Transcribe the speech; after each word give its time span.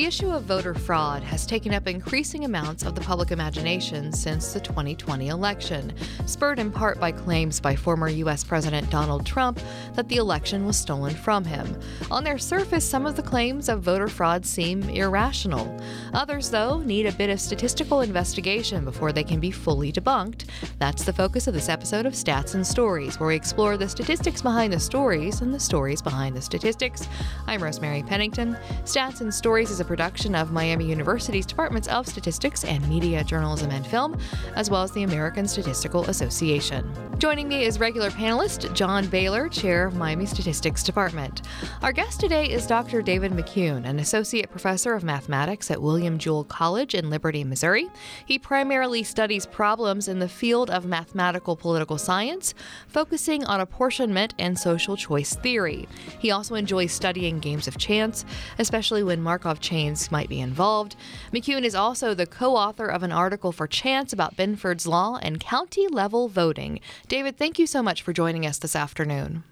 The 0.00 0.06
issue 0.06 0.30
of 0.30 0.44
voter 0.44 0.72
fraud 0.72 1.22
has 1.24 1.44
taken 1.44 1.74
up 1.74 1.86
increasing 1.86 2.46
amounts 2.46 2.84
of 2.84 2.94
the 2.94 3.02
public 3.02 3.32
imagination 3.32 4.14
since 4.14 4.54
the 4.54 4.58
2020 4.58 5.28
election, 5.28 5.92
spurred 6.24 6.58
in 6.58 6.72
part 6.72 6.98
by 6.98 7.12
claims 7.12 7.60
by 7.60 7.76
former 7.76 8.08
U.S. 8.08 8.42
President 8.42 8.88
Donald 8.88 9.26
Trump 9.26 9.60
that 9.96 10.08
the 10.08 10.16
election 10.16 10.64
was 10.64 10.78
stolen 10.78 11.14
from 11.14 11.44
him. 11.44 11.78
On 12.10 12.24
their 12.24 12.38
surface, 12.38 12.88
some 12.88 13.04
of 13.04 13.14
the 13.14 13.22
claims 13.22 13.68
of 13.68 13.82
voter 13.82 14.08
fraud 14.08 14.46
seem 14.46 14.84
irrational. 14.84 15.78
Others, 16.14 16.48
though, 16.48 16.78
need 16.78 17.04
a 17.04 17.12
bit 17.12 17.28
of 17.28 17.38
statistical 17.38 18.00
investigation 18.00 18.86
before 18.86 19.12
they 19.12 19.22
can 19.22 19.38
be 19.38 19.50
fully 19.50 19.92
debunked. 19.92 20.46
That's 20.78 21.04
the 21.04 21.12
focus 21.12 21.46
of 21.46 21.52
this 21.52 21.68
episode 21.68 22.06
of 22.06 22.14
Stats 22.14 22.54
and 22.54 22.66
Stories, 22.66 23.20
where 23.20 23.28
we 23.28 23.36
explore 23.36 23.76
the 23.76 23.86
statistics 23.86 24.40
behind 24.40 24.72
the 24.72 24.80
stories 24.80 25.42
and 25.42 25.52
the 25.52 25.60
stories 25.60 26.00
behind 26.00 26.34
the 26.34 26.40
statistics. 26.40 27.06
I'm 27.46 27.62
Rosemary 27.62 28.02
Pennington. 28.02 28.56
Stats 28.84 29.20
and 29.20 29.34
Stories 29.34 29.70
is 29.70 29.80
a 29.80 29.89
production 29.90 30.36
of 30.36 30.52
Miami 30.52 30.84
University's 30.84 31.44
Departments 31.44 31.88
of 31.88 32.06
Statistics 32.06 32.62
and 32.62 32.88
Media, 32.88 33.24
Journalism, 33.24 33.72
and 33.72 33.84
Film, 33.84 34.16
as 34.54 34.70
well 34.70 34.84
as 34.84 34.92
the 34.92 35.02
American 35.02 35.48
Statistical 35.48 36.04
Association. 36.04 36.88
Joining 37.18 37.48
me 37.48 37.64
is 37.64 37.80
regular 37.80 38.08
panelist 38.10 38.72
John 38.72 39.08
Bailer, 39.08 39.48
chair 39.48 39.88
of 39.88 39.96
Miami 39.96 40.26
Statistics 40.26 40.84
Department. 40.84 41.42
Our 41.82 41.90
guest 41.90 42.20
today 42.20 42.48
is 42.48 42.68
Dr. 42.68 43.02
David 43.02 43.32
McCune, 43.32 43.84
an 43.84 43.98
associate 43.98 44.48
professor 44.48 44.94
of 44.94 45.02
mathematics 45.02 45.72
at 45.72 45.82
William 45.82 46.18
Jewell 46.18 46.44
College 46.44 46.94
in 46.94 47.10
Liberty, 47.10 47.42
Missouri. 47.42 47.88
He 48.24 48.38
primarily 48.38 49.02
studies 49.02 49.44
problems 49.44 50.06
in 50.06 50.20
the 50.20 50.28
field 50.28 50.70
of 50.70 50.86
mathematical 50.86 51.56
political 51.56 51.98
science, 51.98 52.54
focusing 52.86 53.44
on 53.44 53.60
apportionment 53.60 54.34
and 54.38 54.56
social 54.56 54.96
choice 54.96 55.34
theory. 55.34 55.88
He 56.20 56.30
also 56.30 56.54
enjoys 56.54 56.92
studying 56.92 57.40
games 57.40 57.66
of 57.66 57.76
chance, 57.76 58.24
especially 58.56 59.02
when 59.02 59.20
Markov 59.20 59.58
chains 59.58 59.79
might 60.10 60.28
be 60.28 60.40
involved. 60.40 60.96
McCune 61.32 61.64
is 61.64 61.74
also 61.74 62.12
the 62.12 62.26
co 62.26 62.54
author 62.56 62.86
of 62.86 63.02
an 63.02 63.12
article 63.12 63.52
for 63.52 63.66
Chance 63.66 64.12
about 64.12 64.36
Benford's 64.36 64.86
Law 64.86 65.18
and 65.22 65.40
county 65.40 65.88
level 65.88 66.28
voting. 66.28 66.80
David, 67.08 67.38
thank 67.38 67.58
you 67.58 67.66
so 67.66 67.82
much 67.82 68.02
for 68.02 68.12
joining 68.12 68.44
us 68.44 68.58
this 68.58 68.76
afternoon. 68.76 69.42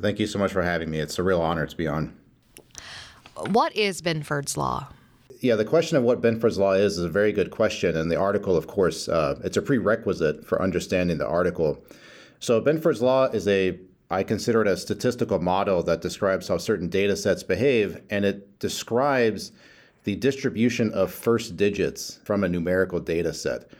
Thank 0.00 0.18
you 0.18 0.26
so 0.26 0.38
much 0.38 0.52
for 0.52 0.62
having 0.62 0.90
me. 0.90 0.98
It's 0.98 1.18
a 1.18 1.22
real 1.22 1.40
honor 1.40 1.66
to 1.66 1.76
be 1.76 1.86
on. 1.86 2.16
What 3.48 3.74
is 3.74 4.02
Benford's 4.02 4.56
Law? 4.56 4.88
Yeah, 5.40 5.56
the 5.56 5.64
question 5.64 5.96
of 5.96 6.02
what 6.02 6.20
Benford's 6.20 6.58
Law 6.58 6.72
is 6.72 6.98
is 6.98 7.04
a 7.04 7.08
very 7.08 7.32
good 7.32 7.50
question. 7.50 7.96
And 7.96 8.10
the 8.10 8.16
article, 8.16 8.56
of 8.56 8.66
course, 8.66 9.08
uh, 9.08 9.40
it's 9.42 9.56
a 9.56 9.62
prerequisite 9.62 10.46
for 10.46 10.60
understanding 10.60 11.16
the 11.16 11.26
article. 11.26 11.82
So, 12.40 12.60
Benford's 12.60 13.00
Law 13.00 13.24
is 13.26 13.48
a 13.48 13.78
I 14.10 14.24
consider 14.24 14.62
it 14.62 14.68
a 14.68 14.76
statistical 14.76 15.38
model 15.38 15.82
that 15.84 16.00
describes 16.00 16.48
how 16.48 16.58
certain 16.58 16.88
data 16.88 17.16
sets 17.16 17.42
behave, 17.42 18.02
and 18.10 18.24
it 18.24 18.58
describes 18.58 19.52
the 20.04 20.16
distribution 20.16 20.92
of 20.92 21.12
first 21.12 21.56
digits 21.56 22.18
from 22.24 22.42
a 22.42 22.48
numerical 22.48 22.98
data 22.98 23.32
set. 23.32 23.70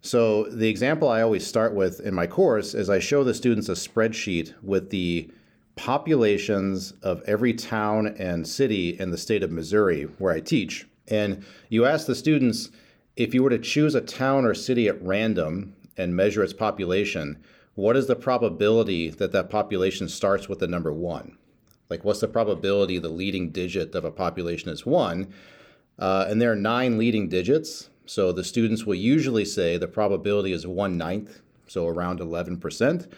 So, 0.00 0.44
the 0.44 0.68
example 0.68 1.08
I 1.08 1.22
always 1.22 1.46
start 1.46 1.74
with 1.74 2.00
in 2.00 2.14
my 2.14 2.26
course 2.26 2.74
is 2.74 2.90
I 2.90 2.98
show 2.98 3.24
the 3.24 3.34
students 3.34 3.68
a 3.68 3.72
spreadsheet 3.72 4.52
with 4.62 4.90
the 4.90 5.30
populations 5.76 6.92
of 7.02 7.22
every 7.26 7.54
town 7.54 8.14
and 8.18 8.46
city 8.46 8.90
in 9.00 9.10
the 9.10 9.18
state 9.18 9.42
of 9.42 9.50
Missouri 9.50 10.02
where 10.18 10.32
I 10.32 10.40
teach. 10.40 10.86
And 11.08 11.44
you 11.68 11.84
ask 11.84 12.06
the 12.06 12.14
students 12.14 12.70
if 13.16 13.34
you 13.34 13.42
were 13.42 13.50
to 13.50 13.58
choose 13.58 13.94
a 13.94 14.00
town 14.00 14.44
or 14.44 14.54
city 14.54 14.88
at 14.88 15.02
random 15.02 15.74
and 15.96 16.14
measure 16.14 16.42
its 16.42 16.52
population, 16.52 17.38
what 17.74 17.96
is 17.96 18.06
the 18.06 18.16
probability 18.16 19.10
that 19.10 19.32
that 19.32 19.50
population 19.50 20.08
starts 20.08 20.48
with 20.48 20.60
the 20.60 20.66
number 20.66 20.92
one? 20.92 21.36
Like, 21.90 22.04
what's 22.04 22.20
the 22.20 22.28
probability 22.28 22.98
the 22.98 23.08
leading 23.08 23.50
digit 23.50 23.94
of 23.94 24.04
a 24.04 24.10
population 24.10 24.70
is 24.70 24.86
one? 24.86 25.32
Uh, 25.98 26.26
and 26.28 26.40
there 26.40 26.52
are 26.52 26.56
nine 26.56 26.98
leading 26.98 27.28
digits. 27.28 27.90
So 28.06 28.32
the 28.32 28.44
students 28.44 28.84
will 28.84 28.94
usually 28.94 29.44
say 29.44 29.76
the 29.76 29.88
probability 29.88 30.52
is 30.52 30.66
one 30.66 30.96
ninth, 30.96 31.40
so 31.66 31.86
around 31.86 32.20
11%. 32.20 33.10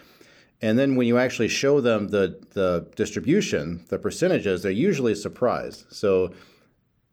And 0.62 0.78
then 0.78 0.96
when 0.96 1.06
you 1.06 1.18
actually 1.18 1.48
show 1.48 1.80
them 1.80 2.08
the, 2.08 2.40
the 2.52 2.86
distribution, 2.96 3.84
the 3.88 3.98
percentages, 3.98 4.62
they're 4.62 4.72
usually 4.72 5.14
surprised. 5.14 5.86
So 5.90 6.32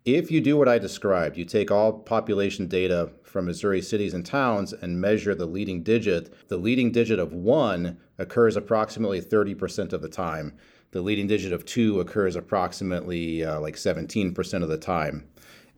if 0.06 0.30
you 0.30 0.42
do 0.42 0.58
what 0.58 0.68
I 0.68 0.80
described, 0.80 1.38
you 1.38 1.46
take 1.46 1.72
all 1.72 1.94
population 1.94 2.68
data 2.68 3.12
from 3.24 3.46
Missouri 3.46 3.82
cities 3.82 4.14
and 4.14 4.26
towns 4.26 4.74
and 4.74 5.00
measure 5.00 5.34
the 5.34 5.46
leading 5.46 5.82
digit, 5.82 6.34
the 6.50 6.58
leading 6.58 6.92
digit 6.92 7.20
of 7.20 7.32
one 7.32 7.98
occurs 8.18 8.58
approximately 8.58 9.22
30% 9.22 9.94
of 9.94 10.02
the 10.02 10.10
time. 10.10 10.58
The 10.92 11.02
leading 11.02 11.28
digit 11.28 11.54
of 11.54 11.66
two 11.66 12.00
occurs 12.02 12.36
approximately 12.36 13.44
uh, 13.44 13.60
like 13.62 13.76
17% 13.76 14.62
of 14.62 14.70
the 14.70 14.78
time. 14.78 15.28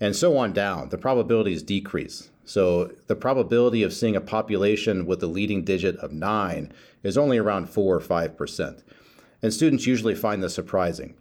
And 0.01 0.15
so 0.15 0.35
on 0.37 0.53
down. 0.53 0.89
The 0.89 0.97
probabilities 0.97 1.63
decrease. 1.63 2.31
So 2.43 2.91
the 3.07 3.15
probability 3.15 3.83
of 3.83 3.93
seeing 3.93 4.15
a 4.15 4.21
population 4.21 5.05
with 5.05 5.19
the 5.19 5.27
leading 5.27 5.63
digit 5.63 5.95
of 5.97 6.11
nine 6.11 6.73
is 7.03 7.17
only 7.17 7.37
around 7.37 7.69
four 7.69 7.95
or 7.95 8.01
5%. 8.01 8.83
And 9.41 9.53
students 9.53 9.87
usually 9.87 10.15
find 10.15 10.43
this 10.43 10.53
surprising. 10.53 11.15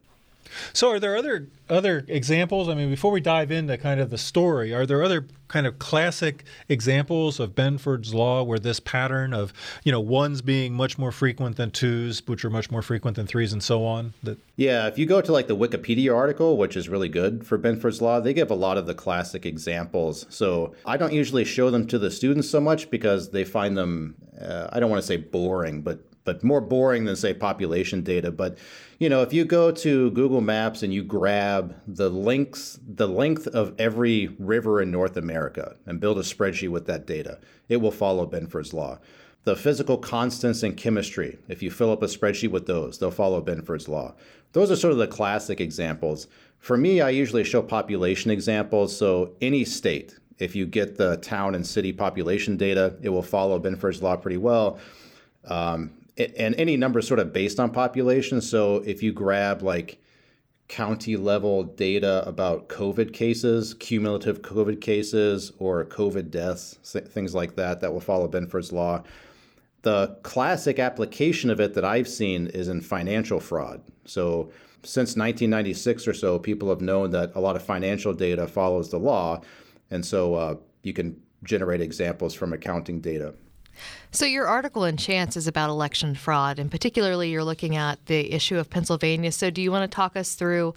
So, 0.73 0.91
are 0.91 1.01
there 1.01 1.17
other 1.17 1.49
other 1.69 2.05
examples? 2.09 2.69
I 2.69 2.75
mean, 2.75 2.91
before 2.91 3.11
we 3.11 3.21
dive 3.21 3.51
into 3.51 3.77
kind 3.79 4.01
of 4.01 4.11
the 4.11 4.19
story, 4.19 4.75
are 4.75 4.87
there 4.87 5.03
other 5.03 5.27
kind 5.49 5.67
of 5.67 5.79
classic 5.79 6.45
examples 6.69 7.39
of 7.39 7.55
Benford's 7.55 8.13
law 8.13 8.43
where 8.43 8.59
this 8.59 8.81
pattern 8.81 9.33
of 9.33 9.53
you 9.85 9.93
know 9.93 10.01
ones 10.01 10.43
being 10.43 10.75
much 10.75 10.99
more 10.99 11.13
frequent 11.13 11.57
than 11.57 11.71
twos, 11.71 12.27
which 12.27 12.45
are 12.45 12.51
much 12.51 12.71
more 12.71 12.83
frequent 12.83 13.17
than 13.17 13.27
threes, 13.27 13.53
and 13.53 13.63
so 13.63 13.85
on? 13.85 14.15
That 14.23 14.39
yeah, 14.57 14.87
if 14.87 14.99
you 14.99 15.07
go 15.07 15.21
to 15.21 15.33
like 15.33 15.47
the 15.47 15.57
Wikipedia 15.57 16.15
article, 16.15 16.57
which 16.57 16.77
is 16.77 16.89
really 16.89 17.09
good 17.09 17.47
for 17.47 17.59
Benford's 17.59 18.03
law, 18.03 18.21
they 18.21 18.35
give 18.35 18.51
a 18.51 18.55
lot 18.55 18.79
of 18.79 18.87
the 18.87 18.95
classic 18.95 19.47
examples. 19.47 20.27
So 20.29 20.75
I 20.85 20.97
don't 20.97 21.13
usually 21.13 21.45
show 21.45 21.71
them 21.71 21.87
to 21.89 21.99
the 21.99 22.11
students 22.11 22.49
so 22.49 22.61
much 22.61 22.91
because 22.91 23.31
they 23.31 23.45
find 23.45 23.77
them 23.77 24.17
uh, 24.41 24.69
I 24.73 24.81
don't 24.81 24.91
want 24.91 25.03
to 25.03 25.07
say 25.07 25.17
boring, 25.17 25.83
but 25.83 26.01
but 26.25 26.43
more 26.43 26.61
boring 26.61 27.05
than 27.05 27.17
say 27.17 27.33
population 27.35 28.03
data. 28.03 28.31
But 28.31 28.59
you 28.99 29.09
know, 29.09 29.23
if 29.23 29.33
you 29.33 29.45
go 29.45 29.71
to 29.71 30.11
Google 30.13 30.41
Maps 30.41 30.83
and 30.83 30.93
you 30.93 31.03
grab 31.03 31.75
the 31.87 32.09
links, 32.09 32.79
the 32.87 33.09
length 33.09 33.47
of 33.49 33.75
every 33.79 34.29
river 34.39 34.81
in 34.81 34.91
North 34.91 35.17
America, 35.17 35.77
and 35.87 36.01
build 36.01 36.19
a 36.19 36.23
spreadsheet 36.23 36.71
with 36.71 36.87
that 36.87 37.07
data, 37.07 37.39
it 37.69 37.79
will 37.79 37.91
follow 37.91 38.27
Benford's 38.27 38.73
law. 38.73 38.99
The 39.45 39.57
physical 39.57 39.99
constants 39.99 40.63
in 40.63 40.75
chemistry, 40.75 41.39
if 41.49 41.63
you 41.63 41.71
fill 41.71 41.93
up 41.93 42.03
a 42.03 42.07
spreadsheet 42.07 42.51
with 42.51 42.67
those, 42.67 42.99
they'll 42.99 43.11
follow 43.11 43.43
Benford's 43.43 43.89
law. 43.89 44.15
Those 44.53 44.71
are 44.71 44.77
sort 44.77 44.93
of 44.93 44.99
the 44.99 45.07
classic 45.07 45.61
examples. 45.61 46.29
For 46.61 46.79
me, 46.79 47.03
I 47.03 47.11
usually 47.11 47.45
show 47.45 47.61
population 47.61 48.31
examples. 48.31 48.97
So 48.97 49.33
any 49.43 49.65
state, 49.65 50.19
if 50.39 50.57
you 50.57 50.65
get 50.65 50.97
the 50.97 51.19
town 51.19 51.55
and 51.55 51.67
city 51.67 51.93
population 51.93 52.57
data, 52.57 52.97
it 53.03 53.11
will 53.11 53.23
follow 53.23 53.61
Benford's 53.61 54.03
law 54.03 54.17
pretty 54.17 54.39
well. 54.39 54.79
Um, 55.45 55.91
and 56.17 56.55
any 56.57 56.77
number 56.77 57.01
is 57.01 57.09
sort 57.09 57.21
of 57.21 57.33
based 57.33 57.59
on 57.59 57.71
population. 57.71 58.41
So 58.41 58.77
if 58.77 59.03
you 59.03 59.13
grab 59.13 59.63
like 59.63 60.01
county 60.69 61.17
level 61.17 61.65
data 61.65 62.27
about 62.27 62.69
COVID 62.69 63.13
cases, 63.13 63.75
cumulative 63.75 64.43
COVID 64.43 64.81
cases, 64.81 65.53
or 65.59 65.85
COVID 65.85 66.31
deaths, 66.31 66.79
things 66.83 67.35
like 67.35 67.57
that, 67.57 67.81
that 67.81 67.93
will 67.93 68.01
follow 68.01 68.29
Benford's 68.29 68.73
law. 68.73 69.03
The 69.83 70.17
classic 70.23 70.79
application 70.79 71.51
of 71.51 71.61
it 71.61 71.75
that 71.75 71.85
I've 71.85 72.09
seen 72.09 72.47
is 72.49 72.69
in 72.69 72.81
financial 72.81 73.41
fraud. 73.41 73.83
So 74.07 74.51
since 74.83 75.17
1996 75.17 76.09
or 76.09 76.15
so, 76.15 76.39
people 76.39 76.71
have 76.71 76.81
known 76.81 77.11
that 77.11 77.33
a 77.35 77.41
lot 77.41 77.57
of 77.57 77.63
financial 77.63 78.15
data 78.15 78.47
follows 78.47 78.91
the 78.91 78.99
law. 78.99 79.43
And 79.91 80.05
so 80.05 80.35
uh, 80.35 80.57
you 80.83 80.95
can 80.95 81.21
generate 81.43 81.83
examples 81.83 82.33
from 82.35 82.53
accounting 82.53 83.01
data. 83.01 83.35
So, 84.11 84.27
your 84.27 84.47
article 84.47 84.85
in 84.85 84.97
Chance 84.97 85.37
is 85.37 85.47
about 85.47 85.71
election 85.71 86.15
fraud, 86.15 86.59
and 86.59 86.71
particularly 86.71 87.31
you're 87.31 87.45
looking 87.45 87.77
at 87.77 88.05
the 88.07 88.33
issue 88.33 88.59
of 88.59 88.71
Pennsylvania. 88.71 89.33
So, 89.33 89.51
do 89.51 89.61
you 89.63 89.71
want 89.71 89.91
to 89.91 89.95
talk 89.95 90.17
us 90.17 90.35
through 90.35 90.75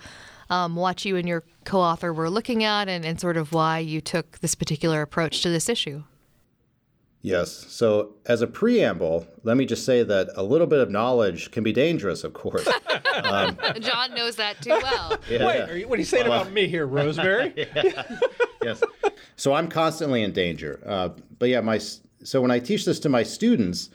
um, 0.49 0.75
what 0.75 1.05
you 1.05 1.17
and 1.17 1.27
your 1.27 1.43
co 1.65 1.79
author 1.79 2.13
were 2.13 2.29
looking 2.29 2.63
at 2.63 2.87
and, 2.87 3.05
and 3.05 3.19
sort 3.19 3.37
of 3.37 3.51
why 3.51 3.79
you 3.79 4.01
took 4.01 4.39
this 4.39 4.55
particular 4.55 5.01
approach 5.01 5.41
to 5.41 5.49
this 5.49 5.69
issue? 5.69 6.03
Yes. 7.21 7.65
So, 7.67 8.13
as 8.25 8.41
a 8.41 8.47
preamble, 8.47 9.27
let 9.43 9.57
me 9.57 9.65
just 9.65 9.85
say 9.85 10.03
that 10.03 10.29
a 10.35 10.43
little 10.43 10.67
bit 10.67 10.79
of 10.79 10.89
knowledge 10.89 11.51
can 11.51 11.63
be 11.63 11.73
dangerous, 11.73 12.23
of 12.23 12.33
course. 12.33 12.67
Um, 13.23 13.57
John 13.79 14.13
knows 14.13 14.35
that 14.35 14.61
too 14.61 14.69
well. 14.69 15.17
Yeah, 15.29 15.47
Wait, 15.47 15.57
yeah. 15.57 15.69
Are 15.69 15.75
you, 15.75 15.87
what 15.87 15.95
are 15.95 16.01
you 16.01 16.05
saying 16.05 16.29
well, 16.29 16.41
about 16.41 16.53
me 16.53 16.67
here, 16.67 16.85
Rosemary? 16.85 17.51
Yes. 18.63 18.83
So, 19.37 19.53
I'm 19.53 19.69
constantly 19.69 20.21
in 20.21 20.33
danger. 20.33 20.79
Uh, 20.85 21.09
but 21.39 21.49
yeah, 21.49 21.61
my 21.61 21.79
so 22.23 22.41
when 22.41 22.51
I 22.51 22.59
teach 22.59 22.85
this 22.85 22.99
to 23.01 23.09
my 23.09 23.23
students, 23.23 23.89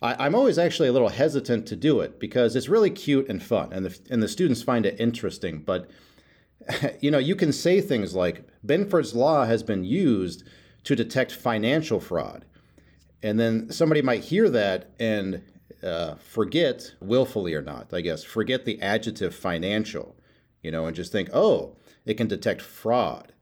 I, 0.00 0.26
am 0.26 0.34
always 0.34 0.58
actually 0.58 0.88
a 0.88 0.92
little 0.92 1.08
hesitant 1.08 1.66
to 1.66 1.76
do 1.76 2.00
it 2.00 2.20
because 2.20 2.54
it's 2.54 2.68
really 2.68 2.90
cute 2.90 3.28
and 3.28 3.42
fun, 3.42 3.72
and 3.72 3.86
the, 3.86 3.98
and 4.10 4.22
the 4.22 4.28
students 4.28 4.62
find 4.62 4.86
it 4.86 5.00
interesting. 5.00 5.62
But 5.62 5.90
you 7.00 7.10
know, 7.10 7.18
you 7.18 7.34
can 7.36 7.52
say 7.52 7.80
things 7.80 8.14
like 8.14 8.46
Benford's 8.66 9.14
law 9.14 9.44
has 9.44 9.62
been 9.62 9.84
used 9.84 10.44
to 10.84 10.94
detect 10.94 11.32
financial 11.32 12.00
fraud, 12.00 12.44
and 13.22 13.38
then 13.38 13.70
somebody 13.70 14.02
might 14.02 14.24
hear 14.24 14.48
that 14.50 14.90
and 15.00 15.42
uh, 15.82 16.14
forget, 16.16 16.94
willfully 17.00 17.54
or 17.54 17.62
not, 17.62 17.92
I 17.92 18.00
guess, 18.00 18.24
forget 18.24 18.64
the 18.64 18.80
adjective 18.82 19.34
financial. 19.34 20.16
you 20.62 20.72
know, 20.72 20.86
and 20.86 20.96
just 20.96 21.12
think, 21.12 21.30
oh, 21.32 21.76
it 22.04 22.14
can 22.14 22.26
detect 22.28 22.62
fraud. 22.62 23.32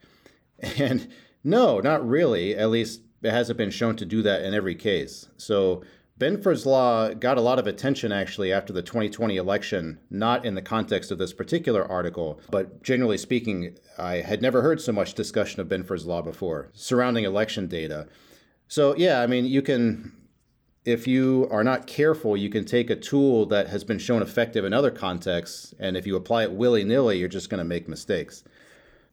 And 0.79 1.09
no, 1.45 1.81
not 1.81 2.07
really. 2.07 2.57
At 2.57 2.71
least 2.71 3.03
it 3.23 3.31
hasn't 3.31 3.59
been 3.59 3.71
shown 3.71 3.97
to 3.97 4.05
do 4.05 4.23
that 4.23 4.43
in 4.43 4.55
every 4.55 4.75
case. 4.75 5.29
So 5.37 5.83
Benford's 6.19 6.65
law 6.65 7.13
got 7.13 7.37
a 7.37 7.43
lot 7.43 7.59
of 7.59 7.67
attention 7.67 8.11
actually 8.11 8.51
after 8.51 8.73
the 8.73 8.83
2020 8.83 9.37
election, 9.37 9.99
not 10.09 10.47
in 10.47 10.55
the 10.55 10.63
context 10.63 11.11
of 11.11 11.19
this 11.19 11.35
particular 11.35 11.85
article, 11.85 12.41
but 12.51 12.83
generally 12.83 13.19
speaking, 13.19 13.77
I 13.99 14.17
had 14.17 14.41
never 14.41 14.63
heard 14.63 14.81
so 14.81 14.93
much 14.93 15.13
discussion 15.13 15.61
of 15.61 15.69
Benford's 15.69 16.07
law 16.07 16.23
before 16.23 16.71
surrounding 16.73 17.25
election 17.25 17.67
data. 17.67 18.07
So, 18.67 18.97
yeah, 18.97 19.21
I 19.21 19.27
mean, 19.27 19.45
you 19.45 19.61
can, 19.61 20.13
if 20.87 21.07
you 21.07 21.49
are 21.51 21.63
not 21.63 21.87
careful, 21.87 22.35
you 22.35 22.49
can 22.49 22.65
take 22.65 22.89
a 22.89 22.97
tool 22.97 23.45
that 23.47 23.69
has 23.69 23.85
been 23.85 23.99
shown 23.99 24.23
effective 24.23 24.65
in 24.65 24.73
other 24.73 24.91
contexts, 24.91 25.75
and 25.79 25.99
if 25.99 26.07
you 26.07 26.17
apply 26.17 26.45
it 26.45 26.53
willy 26.53 26.83
nilly, 26.83 27.19
you're 27.19 27.29
just 27.29 27.51
going 27.51 27.59
to 27.59 27.65
make 27.65 27.89
mistakes. 27.89 28.43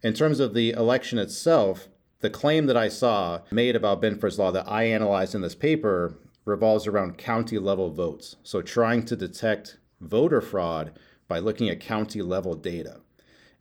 In 0.02 0.14
terms 0.14 0.40
of 0.40 0.54
the 0.54 0.72
election 0.72 1.20
itself, 1.20 1.90
the 2.24 2.30
claim 2.30 2.68
that 2.68 2.78
I 2.78 2.88
saw 2.88 3.42
made 3.52 3.76
about 3.76 4.02
Benford's 4.02 4.40
law 4.40 4.50
that 4.52 4.66
I 4.66 4.86
analyzed 4.86 5.36
in 5.36 5.42
this 5.42 5.56
paper 5.56 6.18
revolves 6.46 6.88
around 6.88 7.18
county 7.18 7.60
level 7.60 7.92
votes. 7.92 8.38
So, 8.44 8.62
trying 8.62 9.04
to 9.08 9.18
detect 9.18 9.78
voter 10.00 10.40
fraud 10.40 10.98
by 11.28 11.40
looking 11.40 11.68
at 11.68 11.82
county 11.82 12.22
level 12.22 12.56
data. 12.56 13.02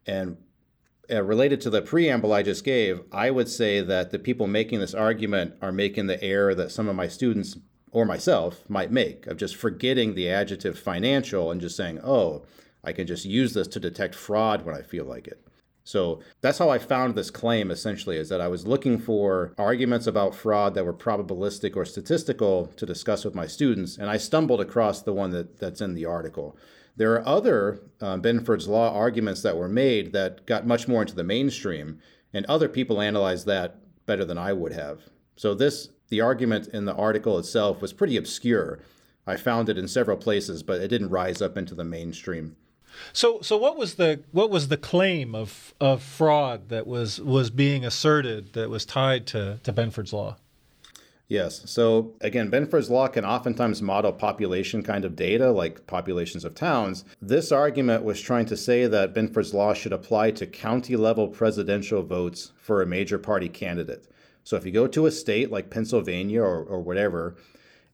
And 0.07 0.37
uh, 1.11 1.25
related 1.25 1.61
to 1.63 1.71
the 1.71 1.83
preamble 1.83 2.33
I 2.33 2.45
just 2.45 2.65
gave, 2.65 3.03
I 3.11 3.33
would 3.33 3.49
say 3.49 3.81
that 3.81 4.13
the 4.13 4.19
people 4.21 4.47
making 4.47 4.79
this 4.79 4.95
argument 4.95 5.55
are 5.61 5.73
making 5.73 6.07
the 6.07 6.23
error 6.23 6.55
that 6.55 6.71
some 6.71 6.89
of 6.89 6.95
my 6.95 7.09
students 7.09 7.59
or 7.91 8.05
myself 8.05 8.63
might 8.71 8.93
make 8.93 9.27
of 9.27 9.39
just 9.39 9.57
forgetting 9.57 10.15
the 10.15 10.31
adjective 10.31 10.79
financial 10.79 11.51
and 11.51 11.61
just 11.61 11.77
saying, 11.77 11.99
oh, 12.05 12.45
I 12.85 12.93
can 12.93 13.09
just 13.09 13.25
use 13.25 13.55
this 13.55 13.67
to 13.69 13.81
detect 13.81 14.15
fraud 14.15 14.65
when 14.65 14.77
I 14.77 14.83
feel 14.83 15.05
like 15.05 15.27
it. 15.27 15.45
So 15.85 16.21
that's 16.41 16.59
how 16.59 16.71
I 16.71 16.79
found 16.79 17.15
this 17.15 17.31
claim 17.31 17.71
essentially 17.71 18.17
is 18.17 18.29
that 18.29 18.41
I 18.41 18.49
was 18.49 18.67
looking 18.67 18.99
for 18.99 19.53
arguments 19.59 20.07
about 20.07 20.35
fraud 20.35 20.75
that 20.75 20.85
were 20.85 20.95
probabilistic 20.95 21.77
or 21.77 21.85
statistical 21.85 22.67
to 22.77 22.87
discuss 22.87 23.25
with 23.25 23.35
my 23.35 23.47
students, 23.47 23.97
and 23.97 24.09
I 24.09 24.17
stumbled 24.17 24.61
across 24.61 25.03
the 25.03 25.13
one 25.13 25.31
that, 25.31 25.59
that's 25.59 25.81
in 25.81 25.95
the 25.95 26.07
article. 26.07 26.57
There 26.97 27.15
are 27.15 27.27
other 27.27 27.81
uh, 28.01 28.19
Benford's 28.19 28.69
Law 28.69 28.95
arguments 28.95 29.43
that 29.43 29.57
were 29.57 29.69
made 29.69 30.13
that 30.13 30.47
got 30.47 30.67
much 30.67 30.87
more 30.87 31.03
into 31.03 31.15
the 31.15 31.25
mainstream, 31.25 31.99
and 32.33 32.47
other 32.47 32.69
people 32.69 33.01
analyzed 33.01 33.47
that 33.47 33.79
better 34.07 34.25
than 34.25 34.39
I 34.39 34.53
would 34.53 34.73
have. 34.73 35.01
So 35.37 35.55
this 35.55 35.89
the 36.09 36.21
argument 36.21 36.69
in 36.69 36.85
the 36.85 36.95
article 36.95 37.39
itself 37.39 37.81
was 37.81 37.95
pretty 37.95 38.19
obscure. 38.19 38.81
I 39.27 39.37
found 39.37 39.71
it 39.71 39.79
in 39.79 39.89
several 39.89 40.19
places, 40.19 40.63
but 40.63 40.81
it 40.81 40.89
didn't 40.89 41.09
rise 41.09 41.41
up 41.41 41.57
into 41.57 41.75
the 41.75 41.85
mainstream. 41.85 42.57
So, 43.13 43.41
so 43.41 43.57
what 43.57 43.77
was 43.77 43.95
the 43.95 44.21
what 44.33 44.51
was 44.51 44.69
the 44.69 44.77
claim 44.77 45.35
of 45.35 45.75
of 45.81 46.03
fraud 46.03 46.69
that 46.69 46.87
was 46.87 47.21
was 47.21 47.51
being 47.51 47.85
asserted 47.85 48.53
that 48.55 48.71
was 48.71 48.85
tied 48.85 49.27
to 49.29 49.59
to 49.63 49.73
Benford's 49.73 50.13
law? 50.13 50.37
Yes. 51.33 51.63
So 51.71 52.13
again, 52.21 52.51
Benford's 52.51 52.91
law 52.91 53.09
can 53.09 53.25
oftentimes 53.25 53.81
model 53.81 54.13
population 54.13 54.83
kind 54.83 55.03
of 55.07 55.17
data, 55.17 55.51
like 55.51 55.87
populations 55.87 56.45
of 56.45 56.55
towns. 56.55 57.07
This 57.23 57.51
argument 57.51 58.05
was 58.05 58.21
trying 58.21 58.45
to 58.47 58.57
say 58.57 58.87
that 58.87 59.15
Benford's 59.15 59.55
law 59.55 59.73
should 59.73 59.95
apply 59.95 60.33
to 60.33 60.47
county 60.47 60.95
level 60.95 61.29
presidential 61.29 62.03
votes 62.03 62.53
for 62.57 62.83
a 62.83 62.87
major 62.87 63.19
party 63.19 63.49
candidate. 63.49 64.09
So 64.45 64.57
if 64.57 64.67
you 64.67 64.73
go 64.73 64.87
to 64.89 65.07
a 65.07 65.11
state 65.11 65.51
like 65.51 65.71
Pennsylvania 65.71 66.43
or, 66.43 66.63
or 66.63 66.83
whatever 66.83 67.37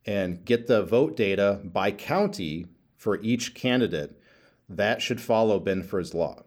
and 0.05 0.45
get 0.45 0.67
the 0.67 0.83
vote 0.83 1.17
data 1.17 1.61
by 1.63 1.93
county 1.93 2.67
for 2.97 3.21
each 3.23 3.55
candidate, 3.55 4.18
that 4.69 5.01
should 5.01 5.21
follow 5.21 5.59
Benford's 5.59 6.15
law. 6.15 6.43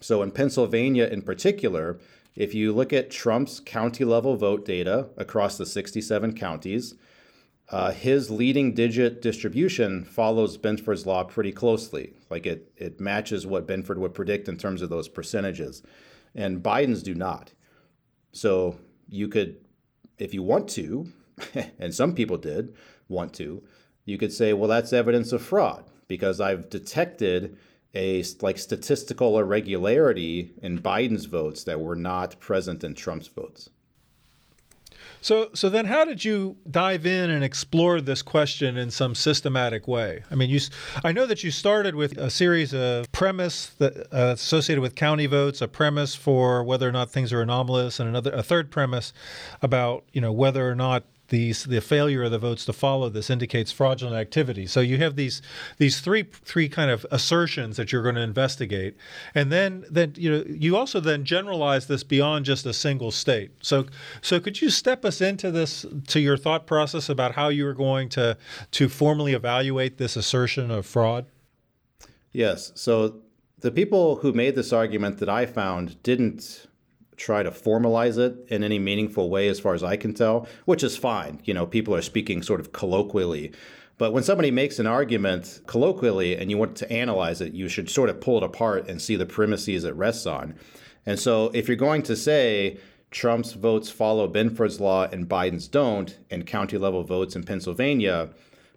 So 0.00 0.22
in 0.22 0.30
Pennsylvania 0.30 1.06
in 1.06 1.22
particular, 1.22 1.98
if 2.34 2.54
you 2.54 2.72
look 2.72 2.92
at 2.92 3.10
Trump's 3.10 3.60
county 3.60 4.04
level 4.04 4.36
vote 4.36 4.64
data 4.64 5.08
across 5.16 5.56
the 5.56 5.66
67 5.66 6.34
counties, 6.34 6.94
uh, 7.70 7.90
his 7.90 8.30
leading 8.30 8.74
digit 8.74 9.20
distribution 9.20 10.04
follows 10.04 10.56
Benford's 10.56 11.06
law 11.06 11.24
pretty 11.24 11.50
closely. 11.50 12.12
Like 12.30 12.46
it, 12.46 12.72
it 12.76 13.00
matches 13.00 13.46
what 13.46 13.66
Benford 13.66 13.96
would 13.96 14.14
predict 14.14 14.48
in 14.48 14.56
terms 14.56 14.82
of 14.82 14.90
those 14.90 15.08
percentages. 15.08 15.82
And 16.34 16.62
Biden's 16.62 17.02
do 17.02 17.14
not. 17.14 17.54
So 18.32 18.78
you 19.08 19.28
could, 19.28 19.56
if 20.18 20.32
you 20.34 20.42
want 20.42 20.68
to, 20.70 21.12
and 21.78 21.92
some 21.92 22.14
people 22.14 22.36
did 22.36 22.76
want 23.08 23.32
to, 23.34 23.64
you 24.04 24.18
could 24.18 24.32
say, 24.32 24.52
well, 24.52 24.68
that's 24.68 24.92
evidence 24.92 25.32
of 25.32 25.42
fraud 25.42 25.84
because 26.08 26.40
I've 26.40 26.70
detected 26.70 27.56
a 27.94 28.22
like 28.42 28.58
statistical 28.58 29.38
irregularity 29.38 30.52
in 30.62 30.78
Biden's 30.80 31.24
votes 31.24 31.64
that 31.64 31.80
were 31.80 31.96
not 31.96 32.38
present 32.40 32.84
in 32.84 32.94
Trump's 32.94 33.28
votes. 33.28 33.70
So, 35.20 35.50
so 35.54 35.68
then, 35.68 35.86
how 35.86 36.04
did 36.04 36.24
you 36.24 36.56
dive 36.70 37.06
in 37.06 37.30
and 37.30 37.42
explore 37.42 38.00
this 38.00 38.22
question 38.22 38.76
in 38.76 38.90
some 38.90 39.14
systematic 39.14 39.88
way? 39.88 40.22
I 40.30 40.34
mean, 40.34 40.50
you, 40.50 40.60
I 41.04 41.10
know 41.10 41.26
that 41.26 41.42
you 41.42 41.50
started 41.50 41.94
with 41.94 42.16
a 42.16 42.30
series 42.30 42.72
of 42.72 43.10
premise 43.12 43.66
that 43.78 43.96
uh, 44.12 44.34
associated 44.34 44.82
with 44.82 44.94
county 44.94 45.26
votes, 45.26 45.60
a 45.60 45.68
premise 45.68 46.14
for 46.14 46.62
whether 46.62 46.88
or 46.88 46.92
not 46.92 47.10
things 47.10 47.32
are 47.32 47.40
anomalous, 47.40 47.98
and 47.98 48.08
another, 48.08 48.30
a 48.32 48.42
third 48.42 48.70
premise 48.70 49.12
about 49.62 50.04
you 50.12 50.20
know 50.20 50.32
whether 50.32 50.70
or 50.70 50.74
not 50.74 51.04
these 51.28 51.64
the 51.64 51.80
failure 51.80 52.24
of 52.24 52.30
the 52.30 52.38
votes 52.38 52.64
to 52.66 52.72
follow 52.72 53.08
this 53.08 53.30
indicates 53.30 53.72
fraudulent 53.72 54.16
activity. 54.16 54.66
So 54.66 54.80
you 54.80 54.98
have 54.98 55.16
these 55.16 55.42
these 55.78 56.00
three 56.00 56.24
three 56.24 56.68
kind 56.68 56.90
of 56.90 57.06
assertions 57.10 57.76
that 57.76 57.92
you're 57.92 58.02
going 58.02 58.14
to 58.14 58.20
investigate, 58.20 58.96
and 59.34 59.50
then 59.50 59.84
then 59.90 60.14
you 60.16 60.30
know 60.30 60.44
you 60.48 60.76
also 60.76 61.00
then 61.00 61.24
generalize 61.24 61.86
this 61.86 62.02
beyond 62.02 62.44
just 62.44 62.66
a 62.66 62.72
single 62.72 63.10
state. 63.10 63.50
So 63.60 63.86
so 64.20 64.40
could 64.40 64.60
you 64.60 64.70
step 64.70 65.04
us 65.04 65.20
into 65.20 65.50
this 65.50 65.84
to 66.08 66.20
your 66.20 66.36
thought 66.36 66.66
process 66.66 67.08
about 67.08 67.34
how 67.34 67.48
you 67.48 67.66
are 67.66 67.74
going 67.74 68.08
to 68.10 68.36
to 68.72 68.88
formally 68.88 69.32
evaluate 69.34 69.98
this 69.98 70.16
assertion 70.16 70.70
of 70.70 70.86
fraud? 70.86 71.26
Yes. 72.32 72.72
So 72.74 73.22
the 73.58 73.70
people 73.70 74.16
who 74.16 74.32
made 74.32 74.54
this 74.54 74.72
argument 74.72 75.18
that 75.18 75.28
I 75.28 75.46
found 75.46 76.02
didn't 76.02 76.66
try 77.16 77.42
to 77.42 77.50
formalize 77.50 78.18
it 78.18 78.46
in 78.48 78.62
any 78.62 78.78
meaningful 78.78 79.30
way, 79.30 79.48
as 79.48 79.60
far 79.60 79.74
as 79.74 79.82
I 79.82 79.96
can 79.96 80.14
tell, 80.14 80.46
which 80.64 80.82
is 80.82 80.96
fine. 80.96 81.40
You 81.44 81.54
know, 81.54 81.66
people 81.66 81.94
are 81.94 82.02
speaking 82.02 82.42
sort 82.42 82.60
of 82.60 82.72
colloquially. 82.72 83.52
But 83.98 84.12
when 84.12 84.22
somebody 84.22 84.50
makes 84.50 84.78
an 84.78 84.86
argument 84.86 85.60
colloquially 85.66 86.36
and 86.36 86.50
you 86.50 86.58
want 86.58 86.76
to 86.76 86.92
analyze 86.92 87.40
it, 87.40 87.54
you 87.54 87.68
should 87.68 87.88
sort 87.88 88.10
of 88.10 88.20
pull 88.20 88.36
it 88.36 88.42
apart 88.42 88.88
and 88.88 89.00
see 89.00 89.16
the 89.16 89.24
premises 89.24 89.84
it 89.84 89.94
rests 89.94 90.26
on. 90.26 90.54
And 91.06 91.18
so 91.18 91.50
if 91.54 91.66
you're 91.66 91.76
going 91.76 92.02
to 92.02 92.16
say 92.16 92.78
Trump's 93.10 93.52
votes 93.52 93.88
follow 93.88 94.28
Benford's 94.28 94.80
law 94.80 95.04
and 95.04 95.28
Biden's 95.28 95.68
don't, 95.68 96.18
and 96.30 96.46
county 96.46 96.76
level 96.76 97.04
votes 97.04 97.36
in 97.36 97.44
Pennsylvania, 97.44 98.30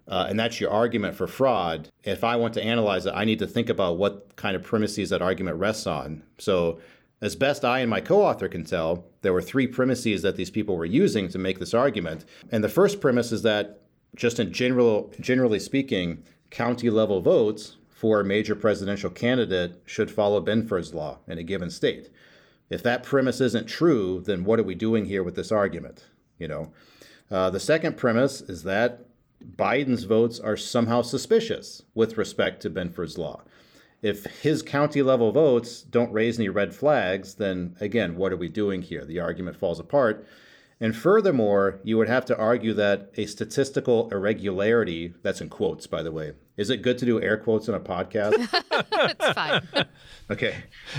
uh, 0.08 0.26
and 0.28 0.40
that's 0.40 0.60
your 0.60 0.70
argument 0.70 1.14
for 1.14 1.26
fraud, 1.26 1.88
if 2.04 2.24
I 2.24 2.36
want 2.36 2.54
to 2.54 2.64
analyze 2.64 3.04
it, 3.04 3.12
I 3.14 3.24
need 3.24 3.40
to 3.40 3.46
think 3.46 3.68
about 3.68 3.98
what 3.98 4.34
kind 4.36 4.56
of 4.56 4.62
premises 4.62 5.10
that 5.10 5.20
argument 5.20 5.58
rests 5.58 5.86
on. 5.86 6.22
So 6.38 6.80
as 7.22 7.36
best 7.36 7.64
I 7.64 7.80
and 7.80 7.90
my 7.90 8.00
co 8.00 8.22
author 8.22 8.48
can 8.48 8.64
tell, 8.64 9.04
there 9.22 9.32
were 9.32 9.42
three 9.42 9.66
premises 9.66 10.22
that 10.22 10.36
these 10.36 10.50
people 10.50 10.76
were 10.76 10.86
using 10.86 11.28
to 11.28 11.38
make 11.38 11.58
this 11.58 11.74
argument. 11.74 12.24
And 12.50 12.64
the 12.64 12.68
first 12.68 13.00
premise 13.00 13.32
is 13.32 13.42
that, 13.42 13.82
just 14.16 14.40
in 14.40 14.52
general, 14.52 15.12
generally 15.20 15.60
speaking, 15.60 16.24
county 16.50 16.90
level 16.90 17.20
votes 17.20 17.76
for 17.90 18.20
a 18.20 18.24
major 18.24 18.56
presidential 18.56 19.10
candidate 19.10 19.82
should 19.84 20.10
follow 20.10 20.40
Benford's 20.40 20.94
law 20.94 21.18
in 21.28 21.38
a 21.38 21.42
given 21.42 21.70
state. 21.70 22.10
If 22.70 22.82
that 22.84 23.02
premise 23.02 23.40
isn't 23.40 23.66
true, 23.66 24.22
then 24.24 24.44
what 24.44 24.58
are 24.58 24.64
we 24.64 24.74
doing 24.74 25.04
here 25.04 25.22
with 25.22 25.34
this 25.34 25.52
argument? 25.52 26.06
You 26.38 26.48
know, 26.48 26.72
uh, 27.30 27.50
the 27.50 27.60
second 27.60 27.98
premise 27.98 28.40
is 28.40 28.62
that 28.62 29.04
Biden's 29.56 30.04
votes 30.04 30.40
are 30.40 30.56
somehow 30.56 31.02
suspicious 31.02 31.82
with 31.94 32.16
respect 32.16 32.62
to 32.62 32.70
Benford's 32.70 33.18
law 33.18 33.42
if 34.02 34.24
his 34.42 34.62
county 34.62 35.02
level 35.02 35.30
votes 35.32 35.82
don't 35.82 36.12
raise 36.12 36.38
any 36.38 36.48
red 36.48 36.74
flags, 36.74 37.34
then 37.34 37.76
again, 37.80 38.16
what 38.16 38.32
are 38.32 38.36
we 38.36 38.48
doing 38.48 38.82
here? 38.82 39.04
The 39.04 39.20
argument 39.20 39.56
falls 39.56 39.78
apart. 39.78 40.26
And 40.82 40.96
furthermore, 40.96 41.78
you 41.84 41.98
would 41.98 42.08
have 42.08 42.24
to 42.26 42.38
argue 42.38 42.72
that 42.72 43.10
a 43.18 43.26
statistical 43.26 44.08
irregularity, 44.10 45.12
that's 45.22 45.42
in 45.42 45.50
quotes, 45.50 45.86
by 45.86 46.02
the 46.02 46.10
way. 46.10 46.32
Is 46.56 46.70
it 46.70 46.78
good 46.78 46.96
to 46.98 47.04
do 47.04 47.20
air 47.20 47.36
quotes 47.36 47.68
in 47.68 47.74
a 47.74 47.80
podcast? 47.80 48.32
it's 48.92 49.32
fine. 49.32 49.62
Okay. 50.30 50.54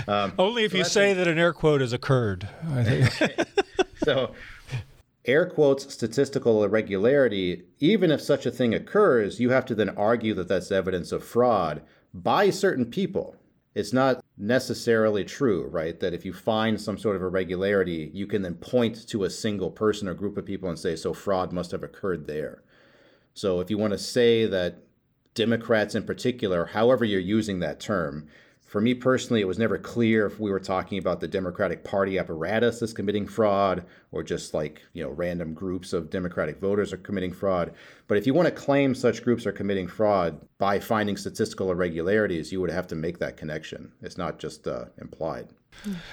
Um, 0.06 0.34
Only 0.38 0.64
if 0.64 0.72
so 0.72 0.78
you 0.78 0.84
say 0.84 1.14
that 1.14 1.26
an 1.26 1.38
air 1.38 1.54
quote 1.54 1.80
has 1.80 1.92
occurred. 1.94 2.46
so, 4.04 4.32
air 5.24 5.46
quotes 5.46 5.90
statistical 5.90 6.62
irregularity, 6.62 7.62
even 7.80 8.10
if 8.10 8.20
such 8.20 8.44
a 8.44 8.50
thing 8.50 8.74
occurs, 8.74 9.40
you 9.40 9.48
have 9.48 9.64
to 9.64 9.74
then 9.74 9.88
argue 9.96 10.34
that 10.34 10.48
that's 10.48 10.70
evidence 10.70 11.12
of 11.12 11.24
fraud 11.24 11.80
by 12.14 12.50
certain 12.50 12.86
people. 12.86 13.36
It's 13.74 13.92
not 13.92 14.22
necessarily 14.36 15.24
true, 15.24 15.66
right? 15.66 15.98
That 15.98 16.12
if 16.12 16.26
you 16.26 16.32
find 16.34 16.78
some 16.78 16.98
sort 16.98 17.16
of 17.16 17.22
irregularity, 17.22 18.10
you 18.12 18.26
can 18.26 18.42
then 18.42 18.56
point 18.56 19.08
to 19.08 19.24
a 19.24 19.30
single 19.30 19.70
person 19.70 20.08
or 20.08 20.14
group 20.14 20.36
of 20.36 20.44
people 20.44 20.68
and 20.68 20.78
say, 20.78 20.94
so 20.94 21.14
fraud 21.14 21.52
must 21.52 21.70
have 21.70 21.82
occurred 21.82 22.26
there. 22.26 22.62
So 23.32 23.60
if 23.60 23.70
you 23.70 23.78
want 23.78 23.92
to 23.92 23.98
say 23.98 24.44
that 24.46 24.82
Democrats 25.34 25.94
in 25.94 26.04
particular, 26.04 26.66
however 26.66 27.06
you're 27.06 27.20
using 27.20 27.60
that 27.60 27.80
term, 27.80 28.28
for 28.72 28.80
me 28.80 28.94
personally, 28.94 29.42
it 29.42 29.46
was 29.46 29.58
never 29.58 29.76
clear 29.76 30.24
if 30.24 30.40
we 30.40 30.50
were 30.50 30.58
talking 30.58 30.96
about 30.96 31.20
the 31.20 31.28
Democratic 31.28 31.84
Party 31.84 32.18
apparatus 32.18 32.80
that's 32.80 32.94
committing 32.94 33.26
fraud 33.26 33.84
or 34.12 34.22
just 34.22 34.54
like, 34.54 34.80
you 34.94 35.02
know, 35.02 35.10
random 35.10 35.52
groups 35.52 35.92
of 35.92 36.08
Democratic 36.08 36.58
voters 36.58 36.90
are 36.90 36.96
committing 36.96 37.34
fraud. 37.34 37.74
But 38.08 38.16
if 38.16 38.26
you 38.26 38.32
want 38.32 38.48
to 38.48 38.54
claim 38.54 38.94
such 38.94 39.22
groups 39.22 39.44
are 39.44 39.52
committing 39.52 39.88
fraud 39.88 40.40
by 40.56 40.80
finding 40.80 41.18
statistical 41.18 41.70
irregularities, 41.70 42.50
you 42.50 42.62
would 42.62 42.70
have 42.70 42.86
to 42.86 42.94
make 42.94 43.18
that 43.18 43.36
connection. 43.36 43.92
It's 44.00 44.16
not 44.16 44.38
just 44.38 44.66
uh, 44.66 44.86
implied. 44.98 45.50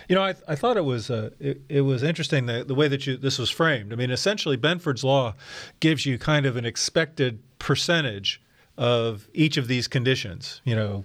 You 0.10 0.16
know, 0.16 0.24
I, 0.24 0.36
I 0.46 0.56
thought 0.56 0.76
it 0.76 0.84
was 0.84 1.10
uh, 1.10 1.30
it, 1.40 1.62
it 1.70 1.82
was 1.82 2.04
interesting 2.04 2.46
the, 2.46 2.66
the 2.66 2.76
way 2.76 2.90
that 2.90 3.08
you 3.08 3.16
this 3.16 3.40
was 3.40 3.50
framed. 3.50 3.94
I 3.94 3.96
mean, 3.96 4.12
essentially, 4.12 4.58
Benford's 4.58 5.06
law 5.06 5.34
gives 5.80 6.06
you 6.06 6.18
kind 6.18 6.46
of 6.46 6.58
an 6.58 6.66
expected 6.66 7.40
percentage 7.58 8.42
of 8.80 9.28
each 9.34 9.58
of 9.58 9.68
these 9.68 9.90
conditions, 9.90 10.62
you 10.64 10.74
know, 10.74 11.04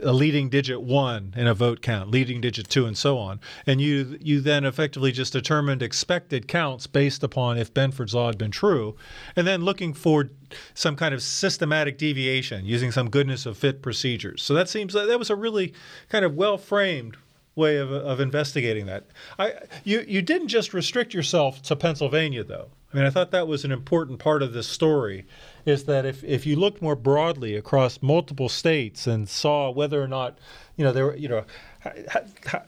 a 0.00 0.12
leading 0.12 0.48
digit 0.48 0.80
one 0.80 1.34
in 1.36 1.48
a 1.48 1.52
vote 1.52 1.82
count, 1.82 2.08
leading 2.08 2.40
digit 2.40 2.68
two, 2.68 2.86
and 2.86 2.96
so 2.96 3.18
on. 3.18 3.40
And 3.66 3.80
you 3.80 4.16
you 4.22 4.40
then 4.40 4.64
effectively 4.64 5.10
just 5.10 5.32
determined 5.32 5.82
expected 5.82 6.46
counts 6.46 6.86
based 6.86 7.24
upon 7.24 7.58
if 7.58 7.74
Benford's 7.74 8.14
law 8.14 8.28
had 8.28 8.38
been 8.38 8.52
true, 8.52 8.94
and 9.34 9.44
then 9.44 9.64
looking 9.64 9.92
for 9.92 10.30
some 10.72 10.94
kind 10.94 11.12
of 11.12 11.20
systematic 11.20 11.98
deviation 11.98 12.64
using 12.64 12.92
some 12.92 13.10
goodness 13.10 13.44
of 13.44 13.58
fit 13.58 13.82
procedures. 13.82 14.40
So 14.44 14.54
that 14.54 14.68
seems 14.68 14.92
that 14.92 15.18
was 15.18 15.30
a 15.30 15.36
really 15.36 15.74
kind 16.08 16.24
of 16.24 16.36
well 16.36 16.56
framed 16.56 17.16
way 17.56 17.76
of, 17.76 17.90
of 17.90 18.20
investigating 18.20 18.86
that. 18.86 19.08
I 19.36 19.54
you 19.82 20.04
you 20.06 20.22
didn't 20.22 20.48
just 20.48 20.72
restrict 20.72 21.12
yourself 21.12 21.60
to 21.62 21.74
Pennsylvania 21.74 22.44
though. 22.44 22.68
I 22.94 22.96
mean, 22.96 23.06
I 23.06 23.10
thought 23.10 23.32
that 23.32 23.48
was 23.48 23.64
an 23.64 23.72
important 23.72 24.20
part 24.20 24.40
of 24.40 24.52
this 24.52 24.68
story 24.68 25.26
is 25.66 25.82
that 25.84 26.06
if, 26.06 26.22
if 26.22 26.46
you 26.46 26.54
looked 26.54 26.80
more 26.80 26.94
broadly 26.94 27.56
across 27.56 28.00
multiple 28.00 28.48
states 28.48 29.08
and 29.08 29.28
saw 29.28 29.68
whether 29.68 30.00
or 30.00 30.06
not, 30.06 30.38
you 30.76 30.84
know, 30.84 30.92
there 30.92 31.16
you 31.16 31.28
know, 31.28 31.44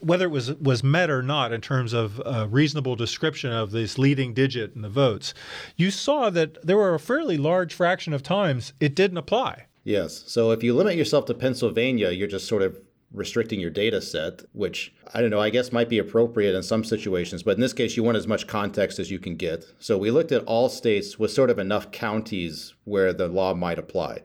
whether 0.00 0.24
it 0.24 0.30
was 0.32 0.52
was 0.54 0.82
met 0.82 1.10
or 1.10 1.22
not 1.22 1.52
in 1.52 1.60
terms 1.60 1.92
of 1.92 2.20
a 2.26 2.48
reasonable 2.48 2.96
description 2.96 3.52
of 3.52 3.70
this 3.70 3.98
leading 3.98 4.34
digit 4.34 4.74
in 4.74 4.82
the 4.82 4.88
votes, 4.88 5.32
you 5.76 5.92
saw 5.92 6.28
that 6.30 6.60
there 6.66 6.76
were 6.76 6.94
a 6.94 6.98
fairly 6.98 7.36
large 7.36 7.72
fraction 7.72 8.12
of 8.12 8.24
times 8.24 8.72
it 8.80 8.96
didn't 8.96 9.18
apply. 9.18 9.66
Yes. 9.84 10.24
So 10.26 10.50
if 10.50 10.64
you 10.64 10.74
limit 10.74 10.96
yourself 10.96 11.26
to 11.26 11.34
Pennsylvania, 11.34 12.10
you're 12.10 12.26
just 12.26 12.48
sort 12.48 12.62
of 12.62 12.76
restricting 13.16 13.58
your 13.58 13.70
data 13.70 14.00
set, 14.00 14.42
which 14.52 14.94
I 15.12 15.20
don't 15.20 15.30
know, 15.30 15.40
I 15.40 15.50
guess 15.50 15.72
might 15.72 15.88
be 15.88 15.98
appropriate 15.98 16.54
in 16.54 16.62
some 16.62 16.84
situations, 16.84 17.42
but 17.42 17.56
in 17.56 17.60
this 17.60 17.72
case, 17.72 17.96
you 17.96 18.04
want 18.04 18.18
as 18.18 18.28
much 18.28 18.46
context 18.46 18.98
as 18.98 19.10
you 19.10 19.18
can 19.18 19.36
get. 19.36 19.64
So 19.78 19.98
we 19.98 20.10
looked 20.10 20.32
at 20.32 20.44
all 20.44 20.68
states 20.68 21.18
with 21.18 21.32
sort 21.32 21.50
of 21.50 21.58
enough 21.58 21.90
counties 21.90 22.74
where 22.84 23.12
the 23.12 23.26
law 23.26 23.54
might 23.54 23.78
apply. 23.78 24.22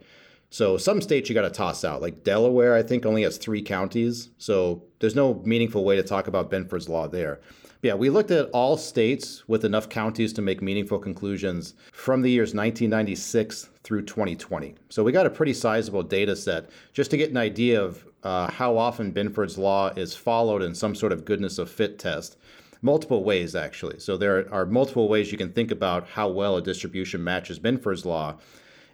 So 0.50 0.78
some 0.78 1.00
states 1.00 1.30
you 1.30 1.34
got 1.34 1.44
to 1.44 1.50
toss 1.50 1.86
out, 1.86 2.02
like 2.02 2.26
Delaware, 2.26 2.76
I 2.76 2.84
think 2.84 3.06
only 3.06 3.24
has 3.24 3.38
three 3.38 3.62
counties. 3.62 4.30
So 4.38 4.84
there's 5.00 5.16
no 5.16 5.42
meaningful 5.46 5.86
way 5.86 5.96
to 5.96 6.04
talk 6.04 6.28
about 6.28 6.52
Benford's 6.52 6.90
law 6.90 7.08
there. 7.08 7.40
Yeah, 7.82 7.96
we 7.96 8.10
looked 8.12 8.30
at 8.30 8.50
all 8.52 8.78
states 8.78 9.48
with 9.48 9.66
enough 9.66 9.90
counties 9.90 10.34
to 10.34 10.42
make 10.42 10.62
meaningful 10.62 11.00
conclusions 11.00 11.74
from 11.94 12.22
the 12.22 12.30
years 12.30 12.50
1996 12.50 13.70
through 13.84 14.04
2020. 14.04 14.76
So 14.90 15.04
we 15.04 15.12
got 15.12 15.26
a 15.26 15.32
pretty 15.32 15.54
sizable 15.54 16.04
data 16.04 16.36
set 16.36 16.70
just 16.94 17.10
to 17.12 17.18
get 17.18 17.32
an 17.32 17.38
idea 17.38 17.82
of 17.82 18.06
uh, 18.24 18.52
how 18.52 18.78
often 18.78 19.12
Benford's 19.14 19.58
law 19.58 19.90
is 19.90 20.16
followed 20.16 20.62
in 20.62 20.76
some 20.76 20.96
sort 20.96 21.12
of 21.12 21.26
goodness 21.26 21.58
of 21.58 21.70
fit 21.70 21.98
test. 22.00 22.38
Multiple 22.82 23.24
ways, 23.24 23.56
actually. 23.56 24.00
So 24.00 24.18
there 24.18 24.52
are 24.52 24.66
multiple 24.66 25.08
ways 25.08 25.32
you 25.32 25.38
can 25.38 25.52
think 25.52 25.72
about 25.72 26.08
how 26.10 26.30
well 26.30 26.58
a 26.58 26.62
distribution 26.62 27.24
matches 27.24 27.60
Benford's 27.60 28.06
law. 28.06 28.38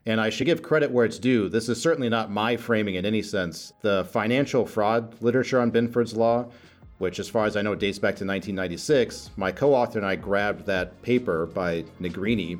And 0.06 0.22
I 0.22 0.30
should 0.30 0.46
give 0.46 0.62
credit 0.62 0.92
where 0.92 1.06
it's 1.06 1.20
due. 1.20 1.50
This 1.50 1.68
is 1.68 1.82
certainly 1.82 2.10
not 2.10 2.32
my 2.32 2.56
framing 2.56 2.96
in 2.96 3.06
any 3.06 3.22
sense. 3.22 3.74
The 3.82 4.06
financial 4.06 4.66
fraud 4.66 5.22
literature 5.22 5.60
on 5.60 5.72
Benford's 5.72 6.16
law, 6.16 6.50
which, 6.98 7.20
as 7.20 7.30
far 7.30 7.46
as 7.46 7.58
I 7.58 7.62
know, 7.62 7.76
dates 7.76 8.00
back 8.00 8.16
to 8.16 8.26
1996, 8.26 9.32
my 9.36 9.52
co 9.52 9.74
author 9.74 10.00
and 10.00 10.08
I 10.08 10.16
grabbed 10.16 10.66
that 10.66 11.02
paper 11.02 11.46
by 11.46 11.84
Nigrini, 12.02 12.60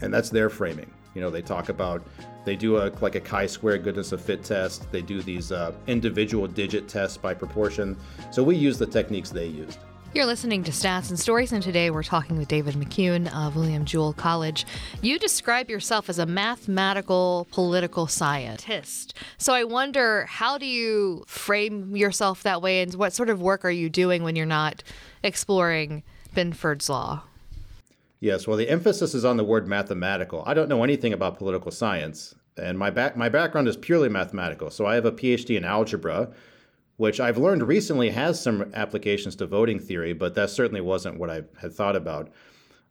and 0.00 0.14
that's 0.14 0.30
their 0.30 0.48
framing. 0.48 0.90
You 1.14 1.20
know, 1.20 1.30
they 1.30 1.42
talk 1.42 1.68
about 1.68 2.06
they 2.44 2.56
do 2.56 2.78
a 2.78 2.90
like 3.00 3.14
a 3.14 3.20
chi-square 3.20 3.78
goodness 3.78 4.12
of 4.12 4.20
fit 4.20 4.42
test. 4.42 4.90
They 4.90 5.02
do 5.02 5.22
these 5.22 5.52
uh, 5.52 5.72
individual 5.86 6.46
digit 6.46 6.88
tests 6.88 7.16
by 7.16 7.34
proportion. 7.34 7.96
So 8.30 8.42
we 8.42 8.56
use 8.56 8.78
the 8.78 8.86
techniques 8.86 9.30
they 9.30 9.46
used. 9.46 9.78
You're 10.14 10.26
listening 10.26 10.62
to 10.64 10.72
Stats 10.72 11.08
and 11.08 11.18
Stories, 11.18 11.52
and 11.52 11.62
today 11.62 11.88
we're 11.88 12.02
talking 12.02 12.36
with 12.36 12.46
David 12.46 12.74
McCune 12.74 13.34
of 13.34 13.56
William 13.56 13.86
Jewell 13.86 14.12
College. 14.12 14.66
You 15.00 15.18
describe 15.18 15.70
yourself 15.70 16.10
as 16.10 16.18
a 16.18 16.26
mathematical 16.26 17.46
political 17.50 18.06
scientist. 18.06 19.14
So 19.38 19.54
I 19.54 19.64
wonder, 19.64 20.26
how 20.26 20.58
do 20.58 20.66
you 20.66 21.24
frame 21.26 21.96
yourself 21.96 22.42
that 22.42 22.60
way, 22.60 22.82
and 22.82 22.92
what 22.94 23.14
sort 23.14 23.30
of 23.30 23.40
work 23.40 23.64
are 23.64 23.70
you 23.70 23.88
doing 23.88 24.22
when 24.22 24.36
you're 24.36 24.44
not 24.44 24.82
exploring 25.22 26.02
Benford's 26.36 26.90
law? 26.90 27.22
Yes, 28.22 28.46
well, 28.46 28.56
the 28.56 28.68
emphasis 28.68 29.14
is 29.14 29.24
on 29.24 29.36
the 29.36 29.42
word 29.42 29.66
mathematical. 29.66 30.44
I 30.46 30.54
don't 30.54 30.68
know 30.68 30.84
anything 30.84 31.12
about 31.12 31.38
political 31.38 31.72
science, 31.72 32.36
and 32.56 32.78
my 32.78 32.88
back 32.88 33.16
my 33.16 33.28
background 33.28 33.66
is 33.66 33.76
purely 33.76 34.08
mathematical. 34.08 34.70
So 34.70 34.86
I 34.86 34.94
have 34.94 35.04
a 35.04 35.10
PhD 35.10 35.56
in 35.56 35.64
algebra, 35.64 36.30
which 36.98 37.18
I've 37.18 37.36
learned 37.36 37.64
recently 37.64 38.10
has 38.10 38.40
some 38.40 38.70
applications 38.74 39.34
to 39.36 39.46
voting 39.48 39.80
theory, 39.80 40.12
but 40.12 40.36
that 40.36 40.50
certainly 40.50 40.80
wasn't 40.80 41.18
what 41.18 41.30
I 41.30 41.42
had 41.60 41.72
thought 41.72 41.96
about. 41.96 42.30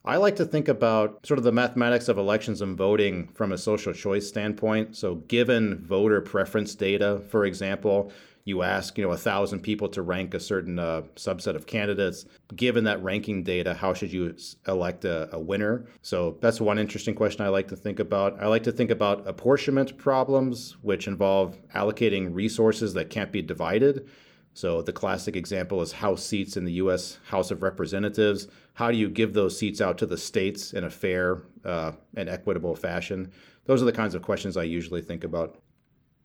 I 0.03 0.17
like 0.17 0.35
to 0.35 0.45
think 0.45 0.67
about 0.67 1.25
sort 1.25 1.37
of 1.37 1.45
the 1.45 1.53
mathematics 1.53 2.09
of 2.09 2.17
elections 2.17 2.61
and 2.61 2.77
voting 2.77 3.29
from 3.29 3.53
a 3.53 3.57
social 3.57 3.93
choice 3.93 4.27
standpoint. 4.27 4.97
So, 4.97 5.15
given 5.15 5.77
voter 5.77 6.19
preference 6.19 6.75
data, 6.75 7.21
for 7.29 7.45
example, 7.45 8.11
you 8.51 8.61
ask 8.61 8.97
you 8.97 9.03
know 9.03 9.11
a 9.11 9.17
thousand 9.17 9.61
people 9.61 9.87
to 9.89 10.01
rank 10.01 10.33
a 10.33 10.39
certain 10.39 10.77
uh, 10.77 11.01
subset 11.15 11.55
of 11.55 11.65
candidates 11.65 12.25
given 12.55 12.83
that 12.83 13.01
ranking 13.01 13.43
data 13.43 13.73
how 13.73 13.93
should 13.93 14.11
you 14.11 14.35
elect 14.67 15.05
a, 15.05 15.33
a, 15.33 15.39
winner? 15.39 15.85
So 16.01 16.37
that's 16.41 16.59
one 16.61 16.77
interesting 16.77 17.15
question 17.15 17.45
i 17.45 17.49
like 17.49 17.67
to 17.69 17.75
think 17.75 17.99
about. 17.99 18.41
I 18.41 18.47
like 18.47 18.63
to 18.63 18.71
think 18.71 18.91
about 18.91 19.27
apportionment 19.27 19.97
problems 19.97 20.77
which 20.81 21.07
involve 21.07 21.57
allocating 21.73 22.33
resources 22.33 22.93
that 22.93 23.09
can't 23.09 23.31
be 23.31 23.41
divided. 23.41 24.09
So 24.53 24.81
the 24.81 24.91
classic 24.91 25.35
example 25.35 25.81
is 25.81 25.93
house 25.93 26.23
seats 26.23 26.57
in 26.57 26.65
the 26.65 26.73
us 26.73 27.17
house 27.25 27.51
of 27.51 27.63
representatives. 27.63 28.47
How 28.73 28.91
do 28.91 28.97
you 28.97 29.09
give 29.09 29.33
those 29.33 29.57
seats 29.57 29.79
out 29.81 29.97
to 29.99 30.05
the 30.05 30.17
states 30.17 30.73
in 30.73 30.83
a 30.83 30.89
fair 30.89 31.43
uh, 31.63 31.93
and 32.15 32.27
equitable 32.27 32.75
fashion? 32.75 33.31
Those 33.65 33.81
are 33.81 33.85
the 33.85 33.99
kinds 34.01 34.15
of 34.15 34.21
questions 34.21 34.57
i 34.57 34.63
usually 34.63 35.01
think 35.01 35.23
about 35.23 35.57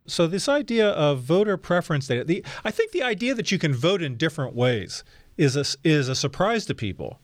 so 0.06 0.26
this 0.26 0.48
idea 0.48 0.88
of 0.90 1.20
voter 1.20 1.56
preference 1.56 2.06
data, 2.06 2.24
the, 2.24 2.44
I 2.64 2.70
think 2.70 2.92
the 2.92 3.02
idea 3.02 3.34
that 3.34 3.50
you 3.50 3.58
can 3.58 3.74
vote 3.74 4.02
in 4.02 4.16
different 4.16 4.54
ways 4.54 5.04
is 5.36 5.56
a, 5.56 5.64
is 5.86 6.08
a 6.08 6.14
surprise 6.14 6.66
to 6.66 6.74
people. 6.74 7.20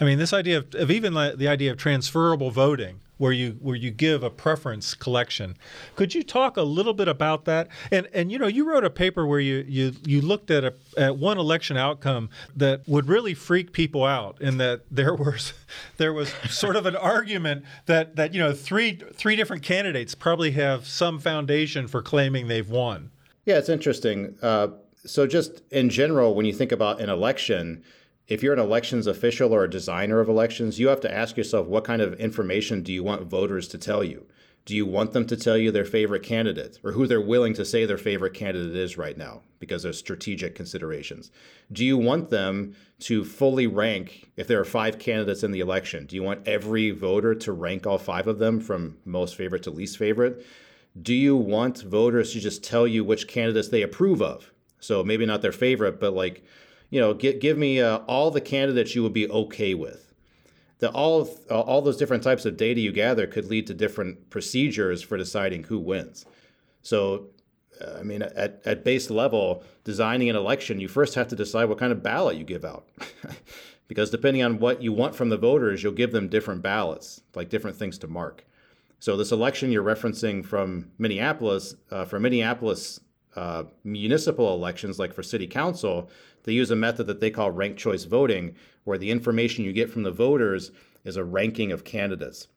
I 0.00 0.04
mean, 0.04 0.18
this 0.18 0.32
idea 0.32 0.58
of, 0.58 0.74
of 0.74 0.90
even 0.90 1.14
the 1.14 1.48
idea 1.48 1.70
of 1.70 1.76
transferable 1.76 2.50
voting, 2.50 3.00
where 3.22 3.30
you 3.30 3.56
where 3.60 3.76
you 3.76 3.92
give 3.92 4.24
a 4.24 4.30
preference 4.30 4.94
collection. 4.94 5.56
Could 5.94 6.12
you 6.12 6.24
talk 6.24 6.56
a 6.56 6.62
little 6.62 6.92
bit 6.92 7.06
about 7.06 7.44
that? 7.44 7.68
And 7.92 8.08
and 8.12 8.32
you 8.32 8.38
know, 8.38 8.48
you 8.48 8.68
wrote 8.68 8.84
a 8.84 8.90
paper 8.90 9.24
where 9.24 9.38
you 9.38 9.64
you 9.68 9.92
you 10.04 10.20
looked 10.20 10.50
at 10.50 10.64
a 10.64 10.74
at 10.98 11.18
one 11.18 11.38
election 11.38 11.76
outcome 11.76 12.30
that 12.56 12.82
would 12.88 13.06
really 13.06 13.32
freak 13.32 13.70
people 13.70 14.04
out, 14.04 14.42
in 14.42 14.58
that 14.58 14.80
there 14.90 15.14
was 15.14 15.52
there 15.98 16.12
was 16.12 16.30
sort 16.50 16.74
of 16.74 16.84
an 16.84 16.96
argument 16.96 17.64
that 17.86 18.16
that 18.16 18.34
you 18.34 18.40
know 18.40 18.52
three 18.52 18.98
three 19.14 19.36
different 19.36 19.62
candidates 19.62 20.16
probably 20.16 20.50
have 20.50 20.88
some 20.88 21.20
foundation 21.20 21.86
for 21.86 22.02
claiming 22.02 22.48
they've 22.48 22.68
won. 22.68 23.12
Yeah, 23.46 23.58
it's 23.58 23.68
interesting. 23.68 24.34
Uh, 24.42 24.68
so 25.06 25.28
just 25.28 25.62
in 25.70 25.90
general, 25.90 26.34
when 26.34 26.44
you 26.44 26.52
think 26.52 26.72
about 26.72 27.00
an 27.00 27.08
election 27.08 27.84
if 28.32 28.42
you're 28.42 28.54
an 28.54 28.58
elections 28.58 29.06
official 29.06 29.52
or 29.52 29.62
a 29.62 29.70
designer 29.70 30.18
of 30.18 30.26
elections, 30.26 30.80
you 30.80 30.88
have 30.88 31.00
to 31.00 31.14
ask 31.14 31.36
yourself 31.36 31.66
what 31.66 31.84
kind 31.84 32.00
of 32.00 32.14
information 32.14 32.82
do 32.82 32.90
you 32.90 33.04
want 33.04 33.26
voters 33.26 33.68
to 33.68 33.76
tell 33.76 34.02
you? 34.02 34.24
Do 34.64 34.74
you 34.74 34.86
want 34.86 35.12
them 35.12 35.26
to 35.26 35.36
tell 35.36 35.58
you 35.58 35.70
their 35.70 35.84
favorite 35.84 36.22
candidate 36.22 36.78
or 36.82 36.92
who 36.92 37.06
they're 37.06 37.20
willing 37.20 37.52
to 37.52 37.64
say 37.66 37.84
their 37.84 37.98
favorite 37.98 38.32
candidate 38.32 38.74
is 38.74 38.96
right 38.96 39.18
now 39.18 39.42
because 39.58 39.84
of 39.84 39.94
strategic 39.94 40.54
considerations? 40.54 41.30
Do 41.72 41.84
you 41.84 41.98
want 41.98 42.30
them 42.30 42.74
to 43.00 43.22
fully 43.22 43.66
rank 43.66 44.30
if 44.38 44.46
there 44.46 44.60
are 44.60 44.64
five 44.64 44.98
candidates 44.98 45.42
in 45.42 45.52
the 45.52 45.60
election? 45.60 46.06
Do 46.06 46.16
you 46.16 46.22
want 46.22 46.48
every 46.48 46.90
voter 46.90 47.34
to 47.34 47.52
rank 47.52 47.86
all 47.86 47.98
five 47.98 48.28
of 48.28 48.38
them 48.38 48.60
from 48.60 48.96
most 49.04 49.36
favorite 49.36 49.64
to 49.64 49.70
least 49.70 49.98
favorite? 49.98 50.46
Do 51.02 51.12
you 51.12 51.36
want 51.36 51.82
voters 51.82 52.32
to 52.32 52.40
just 52.40 52.64
tell 52.64 52.86
you 52.86 53.04
which 53.04 53.28
candidates 53.28 53.68
they 53.68 53.82
approve 53.82 54.22
of? 54.22 54.50
So 54.80 55.04
maybe 55.04 55.26
not 55.26 55.42
their 55.42 55.52
favorite, 55.52 56.00
but 56.00 56.14
like 56.14 56.42
you 56.92 57.00
know, 57.00 57.14
give, 57.14 57.40
give 57.40 57.56
me 57.56 57.80
uh, 57.80 57.98
all 58.06 58.30
the 58.30 58.40
candidates 58.40 58.94
you 58.94 59.02
would 59.02 59.14
be 59.14 59.28
okay 59.28 59.72
with. 59.72 60.12
The, 60.78 60.90
all, 60.90 61.26
uh, 61.50 61.58
all 61.58 61.80
those 61.80 61.96
different 61.96 62.22
types 62.22 62.44
of 62.44 62.58
data 62.58 62.80
you 62.80 62.92
gather 62.92 63.26
could 63.26 63.46
lead 63.46 63.66
to 63.68 63.74
different 63.74 64.28
procedures 64.28 65.00
for 65.00 65.16
deciding 65.16 65.64
who 65.64 65.78
wins. 65.78 66.26
So, 66.82 67.28
uh, 67.80 67.94
I 67.98 68.02
mean, 68.02 68.20
at, 68.20 68.60
at 68.66 68.84
base 68.84 69.08
level, 69.08 69.64
designing 69.84 70.28
an 70.28 70.36
election, 70.36 70.80
you 70.80 70.88
first 70.88 71.14
have 71.14 71.28
to 71.28 71.36
decide 71.36 71.64
what 71.64 71.78
kind 71.78 71.92
of 71.92 72.02
ballot 72.02 72.36
you 72.36 72.44
give 72.44 72.64
out. 72.64 72.86
because 73.88 74.10
depending 74.10 74.42
on 74.42 74.58
what 74.58 74.82
you 74.82 74.92
want 74.92 75.14
from 75.14 75.30
the 75.30 75.38
voters, 75.38 75.82
you'll 75.82 75.92
give 75.92 76.12
them 76.12 76.28
different 76.28 76.60
ballots, 76.60 77.22
like 77.34 77.48
different 77.48 77.78
things 77.78 77.96
to 77.98 78.06
mark. 78.06 78.44
So, 79.00 79.16
this 79.16 79.32
election 79.32 79.72
you're 79.72 79.82
referencing 79.82 80.44
from 80.44 80.90
Minneapolis, 80.98 81.74
uh, 81.90 82.04
for 82.04 82.20
Minneapolis 82.20 83.00
uh, 83.36 83.64
municipal 83.84 84.54
elections, 84.54 84.98
like 84.98 85.14
for 85.14 85.22
city 85.22 85.46
council, 85.46 86.10
they 86.44 86.52
use 86.52 86.70
a 86.70 86.76
method 86.76 87.06
that 87.06 87.20
they 87.20 87.30
call 87.30 87.50
ranked 87.50 87.78
choice 87.78 88.04
voting, 88.04 88.54
where 88.84 88.98
the 88.98 89.10
information 89.10 89.64
you 89.64 89.72
get 89.72 89.90
from 89.90 90.02
the 90.02 90.10
voters 90.10 90.70
is 91.04 91.16
a 91.16 91.24
ranking 91.24 91.72
of 91.72 91.84
candidates. 91.84 92.48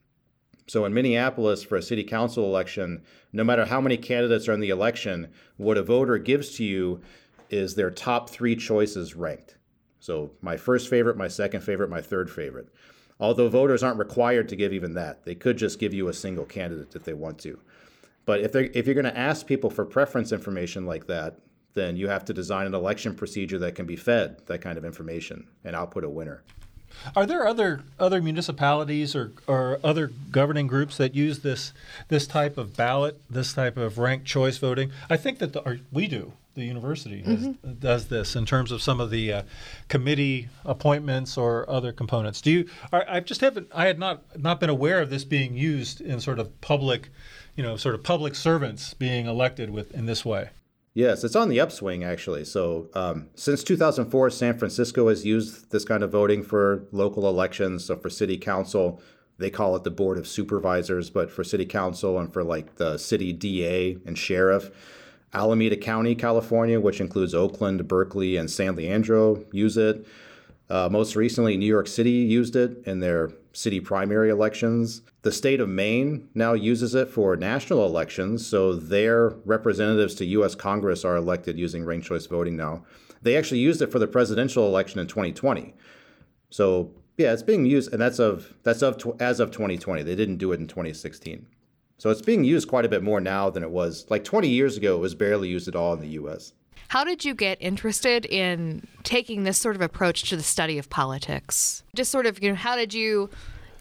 So 0.67 0.86
in 0.86 0.94
Minneapolis, 0.94 1.63
for 1.63 1.75
a 1.75 1.82
city 1.82 2.03
council 2.03 2.46
election, 2.46 3.03
no 3.32 3.44
matter 3.44 3.65
how 3.65 3.79
many 3.79 3.98
candidates 3.98 4.48
are 4.48 4.53
in 4.53 4.60
the 4.60 4.70
election, 4.70 5.27
what 5.58 5.77
a 5.77 5.84
voter 5.84 6.17
gives 6.17 6.55
to 6.58 6.63
you 6.63 7.01
is 7.50 7.75
their 7.75 7.91
top 7.91 8.29
three 8.29 8.55
choices 8.55 9.15
ranked. 9.15 9.58
So 10.00 10.32
my 10.41 10.58
first 10.58 10.89
favorite, 10.89 11.17
my 11.17 11.27
second 11.27 11.62
favorite, 11.62 11.89
my 11.89 12.01
third 12.01 12.32
favorite. 12.32 12.70
Although 13.20 13.48
voters 13.48 13.84
aren't 13.84 14.00
required 14.00 14.50
to 14.50 14.55
give 14.55 14.74
even 14.74 14.94
that, 14.96 15.24
they 15.24 15.36
could 15.36 15.58
just 15.58 15.79
give 15.79 15.94
you 15.94 16.08
a 16.08 16.13
single 16.13 16.46
candidate 16.46 16.96
if 16.96 17.03
they 17.03 17.13
want 17.13 17.38
to. 17.39 17.60
But 18.25 18.41
if, 18.41 18.55
if 18.55 18.86
you're 18.86 18.96
going 18.96 19.05
to 19.05 19.17
ask 19.17 19.46
people 19.46 19.70
for 19.70 19.86
preference 19.86 20.32
information 20.32 20.86
like 20.86 21.08
that, 21.08 21.39
then 21.75 21.96
you 21.96 22.08
have 22.08 22.25
to 22.25 22.34
design 22.34 22.65
an 22.65 22.74
election 22.74 23.13
procedure 23.13 23.60
that 23.60 23.75
can 23.75 23.86
be 23.86 23.96
fed 23.96 24.46
that 24.48 24.62
kind 24.62 24.77
of 24.77 24.86
information 24.86 25.48
and 25.63 25.75
output 25.75 26.03
a 26.03 26.10
winner. 26.10 26.44
Are 27.15 27.25
there 27.25 27.46
other 27.46 27.82
other 28.00 28.22
municipalities 28.22 29.15
or, 29.15 29.34
or 29.48 29.79
other 29.84 30.12
governing 30.32 30.67
groups 30.67 30.96
that 30.98 31.13
use 31.13 31.39
this 31.39 31.74
this 32.08 32.25
type 32.25 32.58
of 32.58 32.75
ballot, 32.77 33.20
this 33.29 33.53
type 33.53 33.75
of 33.75 33.98
ranked 33.98 34.25
choice 34.25 34.58
voting? 34.58 34.91
I 35.10 35.17
think 35.17 35.39
that 35.39 35.53
the, 35.53 35.82
we 35.91 36.08
do. 36.08 36.34
The 36.53 36.63
university 36.63 37.22
has, 37.24 37.48
mm-hmm. 37.48 37.74
does 37.79 38.08
this 38.08 38.34
in 38.34 38.46
terms 38.46 38.72
of 38.72 38.82
some 38.82 39.01
of 39.01 39.10
the 39.10 39.34
uh, 39.34 39.41
committee 39.89 40.48
appointments 40.63 41.38
or 41.38 41.70
other 41.70 41.91
components. 41.91 42.39
Do 42.39 42.50
you? 42.50 42.70
I 42.94 43.20
just 43.20 43.41
haven't. 43.41 43.67
I 43.75 43.88
had 43.88 44.00
not 44.00 44.24
not 44.39 44.62
been 44.62 44.70
aware 44.70 45.01
of 45.01 45.10
this 45.10 45.25
being 45.25 45.58
used 45.58 46.00
in 46.00 46.22
sort 46.22 46.39
of 46.39 46.62
public, 46.62 47.10
you 47.56 47.64
know, 47.64 47.78
sort 47.78 47.96
of 47.96 48.04
public 48.04 48.36
servants 48.36 48.94
being 48.94 49.26
elected 49.26 49.70
with 49.70 49.94
in 49.94 50.06
this 50.06 50.26
way. 50.26 50.50
Yes, 50.94 51.26
it's 51.26 51.36
on 51.36 51.50
the 51.50 51.60
upswing 51.60 52.04
actually. 52.04 52.46
So 52.46 52.90
um, 52.94 53.30
since 53.36 53.64
2004, 53.64 54.30
San 54.30 54.58
Francisco 54.58 55.10
has 55.10 55.26
used 55.26 55.72
this 55.72 55.84
kind 55.84 56.04
of 56.04 56.12
voting 56.12 56.42
for 56.42 56.86
local 56.92 57.28
elections. 57.28 57.86
So 57.86 57.98
for 57.98 58.10
city 58.10 58.38
council, 58.38 59.02
they 59.38 59.50
call 59.50 59.76
it 59.76 59.84
the 59.84 59.92
board 59.92 60.18
of 60.18 60.28
supervisors, 60.28 61.10
but 61.10 61.30
for 61.30 61.44
city 61.44 61.66
council 61.66 62.18
and 62.18 62.32
for 62.32 62.44
like 62.44 62.76
the 62.76 62.98
city 62.98 63.34
DA 63.34 63.98
and 64.06 64.18
sheriff, 64.18 64.72
Alameda 65.34 65.76
County, 65.76 66.16
California, 66.16 66.80
which 66.80 67.02
includes 67.02 67.36
Oakland, 67.36 67.86
Berkeley, 67.90 68.38
and 68.38 68.50
San 68.50 68.76
Leandro, 68.76 69.44
use 69.52 69.76
it. 69.76 70.08
Uh, 70.70 70.88
most 70.90 71.18
recently, 71.18 71.58
New 71.58 71.66
York 71.66 71.88
City 71.88 72.10
used 72.10 72.56
it 72.56 72.82
in 72.86 73.02
their 73.02 73.32
city 73.56 73.80
primary 73.80 74.30
elections. 74.30 75.02
The 75.22 75.32
state 75.32 75.60
of 75.60 75.70
Maine 75.70 76.30
now 76.36 76.54
uses 76.54 76.94
it 76.94 77.10
for 77.10 77.36
national 77.36 77.86
elections, 77.86 78.46
so 78.46 78.76
their 78.76 79.30
representatives 79.46 80.14
to 80.16 80.26
U.S. 80.26 80.56
Congress 80.56 81.06
are 81.06 81.16
elected 81.16 81.58
using 81.58 81.86
ranked 81.86 82.06
choice 82.06 82.28
voting 82.28 82.58
now. 82.58 82.84
They 83.22 83.38
actually 83.38 83.62
used 83.62 83.82
it 83.82 83.92
for 83.92 83.98
the 83.98 84.08
presidential 84.08 84.68
election 84.68 85.00
in 85.00 85.08
2020. 85.08 85.74
So 86.50 86.92
yeah, 87.18 87.32
it's 87.34 87.44
being 87.44 87.66
used, 87.66 87.92
and 87.94 88.02
that's 88.02 88.20
of 88.20 88.54
that's 88.64 88.82
of 88.82 89.02
as 89.20 89.40
of 89.40 89.52
2020. 89.52 90.04
They 90.04 90.16
didn't 90.16 90.38
do 90.38 90.52
it 90.52 90.60
in 90.60 90.68
2016. 90.68 91.46
So 91.98 92.10
it's 92.10 92.22
being 92.22 92.44
used 92.44 92.68
quite 92.68 92.86
a 92.86 92.90
bit 92.90 93.04
more 93.04 93.22
now 93.22 93.50
than 93.50 93.64
it 93.64 93.72
was 93.72 94.06
like 94.10 94.26
20 94.26 94.50
years 94.50 94.76
ago. 94.76 94.98
It 94.98 95.00
was 95.00 95.16
barely 95.16 95.48
used 95.48 95.70
at 95.70 95.78
all 95.78 95.94
in 95.94 96.02
the 96.02 96.10
U.S. 96.10 96.52
How 96.90 97.04
did 97.04 97.26
you 97.26 97.34
get 97.34 97.58
interested 97.62 98.26
in 98.26 98.86
taking 99.04 99.44
this 99.44 99.58
sort 99.58 99.76
of 99.76 99.82
approach 99.82 100.24
to 100.30 100.38
the 100.38 100.44
study 100.44 100.78
of 100.78 100.90
politics? 100.90 101.84
Just 101.96 102.12
sort 102.12 102.26
of, 102.26 102.44
you 102.44 102.50
know, 102.50 102.56
how 102.56 102.76
did 102.76 102.94
you 102.94 103.30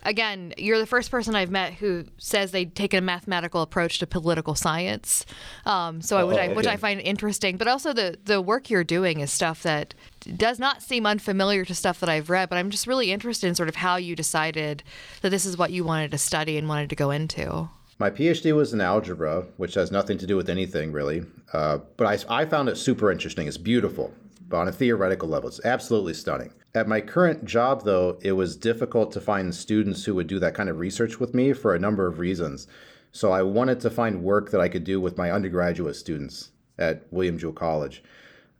again, 0.05 0.55
you're 0.57 0.79
the 0.79 0.87
first 0.87 1.11
person 1.11 1.35
I've 1.35 1.51
met 1.51 1.75
who 1.75 2.05
says 2.19 2.51
they 2.51 2.65
take 2.65 2.95
a 2.95 3.01
mathematical 3.01 3.63
approach 3.63 3.99
to 3.99 4.07
political 4.07 4.55
science. 4.55 5.25
Um, 5.67 6.01
so 6.01 6.19
oh, 6.19 6.27
which, 6.27 6.39
I, 6.39 6.49
which 6.49 6.67
I 6.67 6.77
find 6.77 7.01
interesting. 7.01 7.57
But 7.57 7.69
also 7.69 7.93
the 7.93 8.19
the 8.25 8.41
work 8.41 8.71
you're 8.71 8.85
doing 8.85 9.21
is 9.21 9.33
stuff 9.33 9.63
that 9.63 9.95
does 10.37 10.59
not 10.59 10.83
seem 10.83 11.07
unfamiliar 11.07 11.65
to 11.65 11.75
stuff 11.75 12.01
that 12.01 12.09
I've 12.09 12.31
read. 12.31 12.49
But 12.49 12.59
I'm 12.59 12.71
just 12.71 12.87
really 12.87 13.13
interested 13.13 13.47
in 13.47 13.55
sort 13.55 13.69
of 13.69 13.77
how 13.77 13.97
you 13.97 14.17
decided 14.17 14.83
that 15.23 15.31
this 15.31 15.47
is 15.47 15.57
what 15.57 15.71
you 15.71 15.85
wanted 15.85 16.11
to 16.13 16.19
study 16.19 16.57
and 16.57 16.69
wanted 16.69 16.91
to 16.91 16.97
go 16.97 17.11
into. 17.11 17.69
My 17.99 18.11
PhD 18.11 18.55
was 18.55 18.73
in 18.73 18.81
algebra, 18.81 19.47
which 19.57 19.75
has 19.75 19.93
nothing 19.93 20.19
to 20.19 20.27
do 20.27 20.37
with 20.37 20.51
anything 20.51 20.91
really. 20.93 21.25
Uh, 21.53 21.79
but 21.97 22.07
I, 22.29 22.43
I 22.43 22.45
found 22.45 22.69
it 22.69 22.77
super 22.77 23.13
interesting. 23.13 23.47
It's 23.47 23.57
beautiful, 23.57 24.13
on 24.55 24.69
a 24.69 24.73
theoretical 24.73 25.29
level, 25.29 25.49
it's 25.49 25.65
absolutely 25.65 26.15
stunning. 26.15 26.53
At 26.75 26.89
my 26.89 27.01
current 27.01 27.45
job, 27.45 27.85
though, 27.85 28.19
it 28.23 28.33
was 28.33 28.57
difficult 28.57 29.13
to 29.13 29.21
find 29.21 29.55
students 29.55 30.05
who 30.05 30.15
would 30.15 30.27
do 30.27 30.39
that 30.41 30.55
kind 30.55 30.69
of 30.69 30.79
research 30.79 31.21
with 31.21 31.35
me 31.35 31.53
for 31.53 31.75
a 31.75 31.79
number 31.79 32.07
of 32.07 32.19
reasons. 32.19 32.67
So 33.13 33.31
I 33.31 33.43
wanted 33.43 33.81
to 33.81 33.91
find 33.91 34.25
work 34.25 34.51
that 34.51 34.61
I 34.61 34.69
could 34.69 34.85
do 34.85 35.01
with 35.01 35.17
my 35.17 35.31
undergraduate 35.31 35.95
students 35.95 36.51
at 36.79 37.03
William 37.13 37.39
Jewell 37.39 37.53
College. 37.53 38.03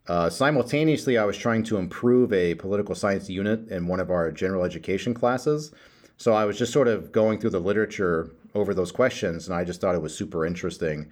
Uh, 0.07 0.31
simultaneously, 0.31 1.19
I 1.19 1.25
was 1.25 1.37
trying 1.37 1.65
to 1.65 1.79
improve 1.79 2.33
a 2.33 2.55
political 2.55 2.95
science 2.95 3.29
unit 3.29 3.69
in 3.69 3.87
one 3.87 4.01
of 4.01 4.11
our 4.11 4.31
general 4.31 4.65
education 4.65 5.15
classes. 5.15 5.73
So 6.19 6.35
I 6.35 6.45
was 6.45 6.59
just 6.59 6.73
sort 6.73 6.89
of 6.89 7.11
going 7.11 7.41
through 7.41 7.51
the 7.51 7.61
literature 7.61 8.31
over 8.55 8.75
those 8.75 8.93
questions, 8.93 9.49
and 9.49 9.57
I 9.57 9.65
just 9.65 9.81
thought 9.81 9.95
it 9.95 10.03
was 10.03 10.17
super 10.17 10.47
interesting. 10.47 11.11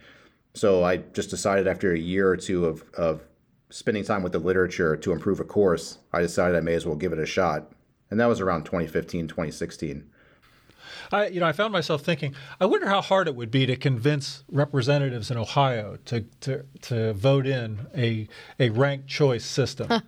So 0.55 0.85
I 0.85 0.99
just 0.99 1.31
decided 1.31 1.66
after 1.66 1.92
a 1.92 1.99
year 1.99 2.29
or 2.29 2.37
two 2.37 2.66
of, 2.66 2.85
of 2.97 3.23
spending 3.72 4.04
time 4.04 4.22
with 4.22 4.32
the 4.32 4.38
literature 4.38 4.96
to 4.96 5.12
improve 5.12 5.40
a 5.40 5.44
course, 5.44 5.98
I 6.12 6.20
decided 6.20 6.56
I 6.56 6.61
may 6.61 6.74
as 6.74 6.87
well 6.87 6.94
give 6.94 7.12
it 7.12 7.18
a 7.18 7.26
shot. 7.26 7.72
And 8.11 8.20
that 8.20 8.26
was 8.26 8.40
around 8.40 8.64
2015, 8.64 9.26
2016. 9.26 10.08
I, 11.11 11.26
you 11.28 11.40
know, 11.40 11.46
I 11.46 11.52
found 11.52 11.72
myself 11.72 12.02
thinking, 12.02 12.35
I 12.61 12.66
wonder 12.66 12.87
how 12.87 13.00
hard 13.00 13.28
it 13.28 13.35
would 13.35 13.50
be 13.50 13.66
to 13.66 13.76
convince 13.76 14.44
representatives 14.50 15.30
in 15.30 15.37
Ohio 15.37 15.98
to 16.06 16.22
to, 16.40 16.64
to 16.82 17.12
vote 17.14 17.46
in 17.46 17.87
a 17.96 18.28
a 18.58 18.70
ranked 18.70 19.08
choice 19.08 19.44
system. 19.44 19.88
Huh. 19.88 20.00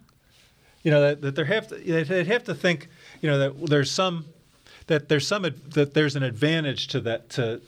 You 0.83 0.91
know 0.91 1.01
that, 1.01 1.23
that 1.23 1.35
they 1.35 1.45
have 1.45 1.69
to 1.69 1.77
they 1.77 2.25
have 2.25 2.45
to 2.45 2.55
think, 2.55 2.89
you 3.23 3.31
know, 3.31 3.39
that 3.39 3.67
there's 3.67 3.91
some 3.91 4.27
that 4.87 5.09
there's 5.09 5.27
some 5.27 5.43
that 5.43 5.95
there's 5.95 6.17
an 6.17 6.23
advantage 6.23 6.89
to 6.89 7.01
that 7.01 7.31
to 7.31 7.63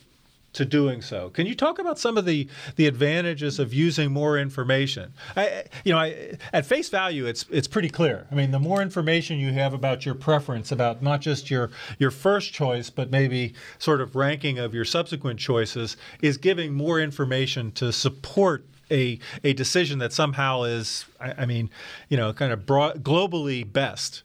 to 0.57 0.65
doing 0.65 1.03
so. 1.03 1.31
Can 1.31 1.47
you 1.47 1.55
talk 1.55 1.79
about 1.79 1.99
some 1.99 2.17
of 2.17 2.25
the 2.25 2.49
the 2.77 2.87
advantages 2.87 3.59
of 3.59 3.75
using 3.75 4.11
more 4.11 4.39
information? 4.39 5.13
I, 5.37 5.65
you 5.85 5.93
know, 5.93 5.99
I, 5.99 6.39
at 6.53 6.65
face 6.65 6.89
value, 6.89 7.27
it's 7.27 7.45
it's 7.51 7.69
pretty 7.69 7.91
clear. 7.91 8.27
I 8.31 8.35
mean, 8.35 8.51
the 8.51 8.59
more 8.59 8.81
information 8.81 9.39
you 9.39 9.53
have 9.53 9.75
about 9.75 10.07
your 10.07 10.15
preference, 10.15 10.73
about 10.73 11.03
not 11.03 11.21
just 11.21 11.51
your 11.51 11.71
your 11.99 12.11
first 12.11 12.53
choice, 12.53 12.89
but 12.89 13.11
maybe 13.11 13.55
sort 13.79 14.01
of 14.01 14.17
ranking 14.17 14.59
of 14.59 14.75
your 14.75 14.85
subsequent 14.85 15.39
choices, 15.39 15.97
is 16.23 16.39
giving 16.39 16.73
more 16.73 17.01
information 17.01 17.71
to 17.73 17.93
support 17.93 18.65
a 18.91 19.19
a 19.45 19.53
decision 19.53 19.99
that 19.99 20.13
somehow 20.13 20.63
is, 20.63 21.05
I, 21.21 21.43
I 21.43 21.47
mean, 21.47 21.69
you 22.09 22.17
know, 22.17 22.33
kind 22.33 22.53
of 22.53 22.65
broad, 22.65 23.03
globally 23.03 23.71
best. 23.71 24.23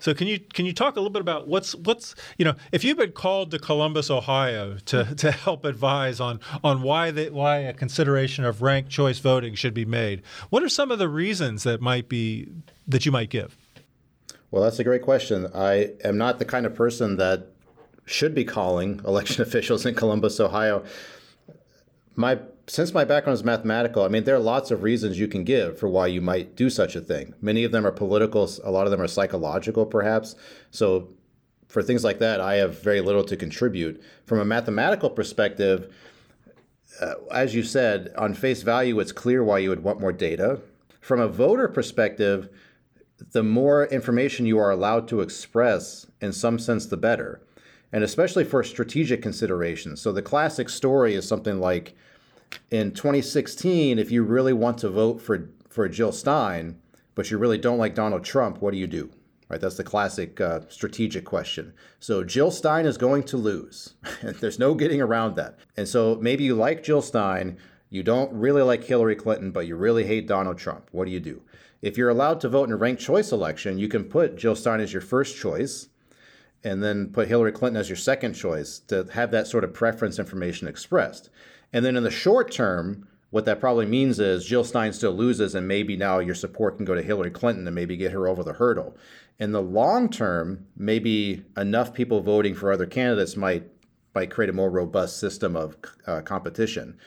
So 0.00 0.14
can 0.14 0.26
you 0.26 0.40
can 0.40 0.66
you 0.66 0.72
talk 0.72 0.96
a 0.96 1.00
little 1.00 1.12
bit 1.12 1.20
about 1.20 1.46
what's 1.46 1.74
what's 1.74 2.14
you 2.38 2.44
know 2.44 2.54
if 2.72 2.82
you've 2.82 2.96
been 2.96 3.12
called 3.12 3.50
to 3.52 3.58
Columbus, 3.58 4.10
Ohio, 4.10 4.78
to, 4.86 5.14
to 5.14 5.30
help 5.30 5.64
advise 5.64 6.20
on 6.20 6.40
on 6.64 6.82
why 6.82 7.12
why 7.28 7.58
a 7.58 7.72
consideration 7.72 8.44
of 8.44 8.62
ranked 8.62 8.90
choice 8.90 9.18
voting 9.18 9.54
should 9.54 9.74
be 9.74 9.84
made, 9.84 10.22
what 10.48 10.62
are 10.62 10.68
some 10.68 10.90
of 10.90 10.98
the 10.98 11.08
reasons 11.08 11.62
that 11.62 11.80
might 11.80 12.08
be 12.08 12.48
that 12.88 13.06
you 13.06 13.12
might 13.12 13.30
give? 13.30 13.56
Well, 14.50 14.62
that's 14.62 14.78
a 14.78 14.84
great 14.84 15.02
question. 15.02 15.48
I 15.54 15.92
am 16.02 16.18
not 16.18 16.38
the 16.38 16.44
kind 16.44 16.66
of 16.66 16.74
person 16.74 17.16
that 17.16 17.46
should 18.04 18.34
be 18.34 18.44
calling 18.44 19.00
election 19.06 19.42
officials 19.42 19.86
in 19.86 19.94
Columbus, 19.94 20.40
Ohio. 20.40 20.84
My 22.16 22.38
since 22.70 22.94
my 22.94 23.04
background 23.04 23.34
is 23.34 23.42
mathematical, 23.42 24.04
I 24.04 24.08
mean, 24.08 24.22
there 24.22 24.36
are 24.36 24.38
lots 24.40 24.70
of 24.70 24.84
reasons 24.84 25.18
you 25.18 25.26
can 25.26 25.42
give 25.42 25.76
for 25.76 25.88
why 25.88 26.06
you 26.06 26.20
might 26.20 26.54
do 26.54 26.70
such 26.70 26.94
a 26.94 27.00
thing. 27.00 27.34
Many 27.40 27.64
of 27.64 27.72
them 27.72 27.84
are 27.84 27.90
political, 27.90 28.48
a 28.62 28.70
lot 28.70 28.86
of 28.86 28.92
them 28.92 29.00
are 29.00 29.08
psychological, 29.08 29.84
perhaps. 29.84 30.36
So, 30.70 31.08
for 31.66 31.82
things 31.82 32.04
like 32.04 32.20
that, 32.20 32.40
I 32.40 32.54
have 32.54 32.80
very 32.80 33.00
little 33.00 33.24
to 33.24 33.36
contribute. 33.36 34.00
From 34.24 34.38
a 34.38 34.44
mathematical 34.44 35.10
perspective, 35.10 35.92
uh, 37.00 37.14
as 37.32 37.56
you 37.56 37.64
said, 37.64 38.12
on 38.16 38.34
face 38.34 38.62
value, 38.62 39.00
it's 39.00 39.10
clear 39.10 39.42
why 39.42 39.58
you 39.58 39.70
would 39.70 39.82
want 39.82 40.00
more 40.00 40.12
data. 40.12 40.60
From 41.00 41.18
a 41.18 41.28
voter 41.28 41.66
perspective, 41.66 42.50
the 43.32 43.42
more 43.42 43.86
information 43.86 44.46
you 44.46 44.60
are 44.60 44.70
allowed 44.70 45.08
to 45.08 45.22
express, 45.22 46.06
in 46.20 46.32
some 46.32 46.58
sense, 46.58 46.86
the 46.86 46.96
better. 46.96 47.42
And 47.92 48.04
especially 48.04 48.44
for 48.44 48.62
strategic 48.62 49.22
considerations. 49.22 50.00
So, 50.00 50.12
the 50.12 50.22
classic 50.22 50.68
story 50.68 51.14
is 51.14 51.26
something 51.26 51.58
like, 51.58 51.96
in 52.70 52.92
2016, 52.92 53.98
if 53.98 54.10
you 54.10 54.22
really 54.22 54.52
want 54.52 54.78
to 54.78 54.88
vote 54.88 55.20
for 55.20 55.50
for 55.68 55.88
Jill 55.88 56.12
Stein, 56.12 56.80
but 57.14 57.30
you 57.30 57.38
really 57.38 57.58
don't 57.58 57.78
like 57.78 57.94
Donald 57.94 58.24
Trump, 58.24 58.60
what 58.60 58.72
do 58.72 58.78
you 58.78 58.86
do? 58.86 59.10
Right, 59.48 59.60
that's 59.60 59.76
the 59.76 59.84
classic 59.84 60.40
uh, 60.40 60.60
strategic 60.68 61.24
question. 61.24 61.72
So 61.98 62.22
Jill 62.22 62.52
Stein 62.52 62.86
is 62.86 62.96
going 62.96 63.24
to 63.24 63.36
lose. 63.36 63.94
There's 64.22 64.60
no 64.60 64.74
getting 64.74 65.00
around 65.00 65.34
that. 65.36 65.58
And 65.76 65.88
so 65.88 66.18
maybe 66.20 66.44
you 66.44 66.54
like 66.54 66.84
Jill 66.84 67.02
Stein, 67.02 67.58
you 67.88 68.04
don't 68.04 68.32
really 68.32 68.62
like 68.62 68.84
Hillary 68.84 69.16
Clinton, 69.16 69.50
but 69.50 69.66
you 69.66 69.74
really 69.74 70.04
hate 70.04 70.28
Donald 70.28 70.56
Trump. 70.56 70.88
What 70.92 71.06
do 71.06 71.10
you 71.10 71.18
do? 71.18 71.42
If 71.82 71.98
you're 71.98 72.10
allowed 72.10 72.40
to 72.42 72.48
vote 72.48 72.68
in 72.68 72.72
a 72.72 72.76
ranked 72.76 73.02
choice 73.02 73.32
election, 73.32 73.78
you 73.78 73.88
can 73.88 74.04
put 74.04 74.36
Jill 74.36 74.54
Stein 74.54 74.80
as 74.80 74.92
your 74.92 75.02
first 75.02 75.36
choice 75.36 75.88
and 76.62 76.82
then 76.82 77.08
put 77.08 77.26
Hillary 77.26 77.52
Clinton 77.52 77.80
as 77.80 77.88
your 77.88 77.96
second 77.96 78.34
choice 78.34 78.78
to 78.80 79.08
have 79.14 79.32
that 79.32 79.48
sort 79.48 79.64
of 79.64 79.72
preference 79.72 80.18
information 80.18 80.68
expressed. 80.68 81.30
And 81.72 81.84
then 81.84 81.96
in 81.96 82.02
the 82.02 82.10
short 82.10 82.50
term, 82.50 83.06
What 83.30 83.44
that 83.44 83.60
probably 83.60 83.86
means 83.86 84.18
is 84.18 84.44
Jill 84.44 84.64
Stein 84.64 84.92
still 84.92 85.12
loses, 85.12 85.54
and 85.54 85.66
maybe 85.66 85.96
now 85.96 86.18
your 86.18 86.34
support 86.34 86.76
can 86.76 86.84
go 86.84 86.96
to 86.96 87.02
Hillary 87.02 87.30
Clinton 87.30 87.66
and 87.66 87.74
maybe 87.74 87.96
get 87.96 88.12
her 88.12 88.26
over 88.26 88.42
the 88.42 88.54
hurdle. 88.54 88.96
In 89.38 89.52
the 89.52 89.62
long 89.62 90.10
term, 90.10 90.66
maybe 90.76 91.44
enough 91.56 91.94
people 91.94 92.20
voting 92.20 92.54
for 92.54 92.72
other 92.72 92.86
candidates 92.86 93.36
might 93.36 93.64
might 94.12 94.30
create 94.30 94.50
a 94.50 94.52
more 94.52 94.70
robust 94.70 95.20
system 95.20 95.54
of 95.54 95.76
uh, 96.08 96.20
competition. 96.22 96.98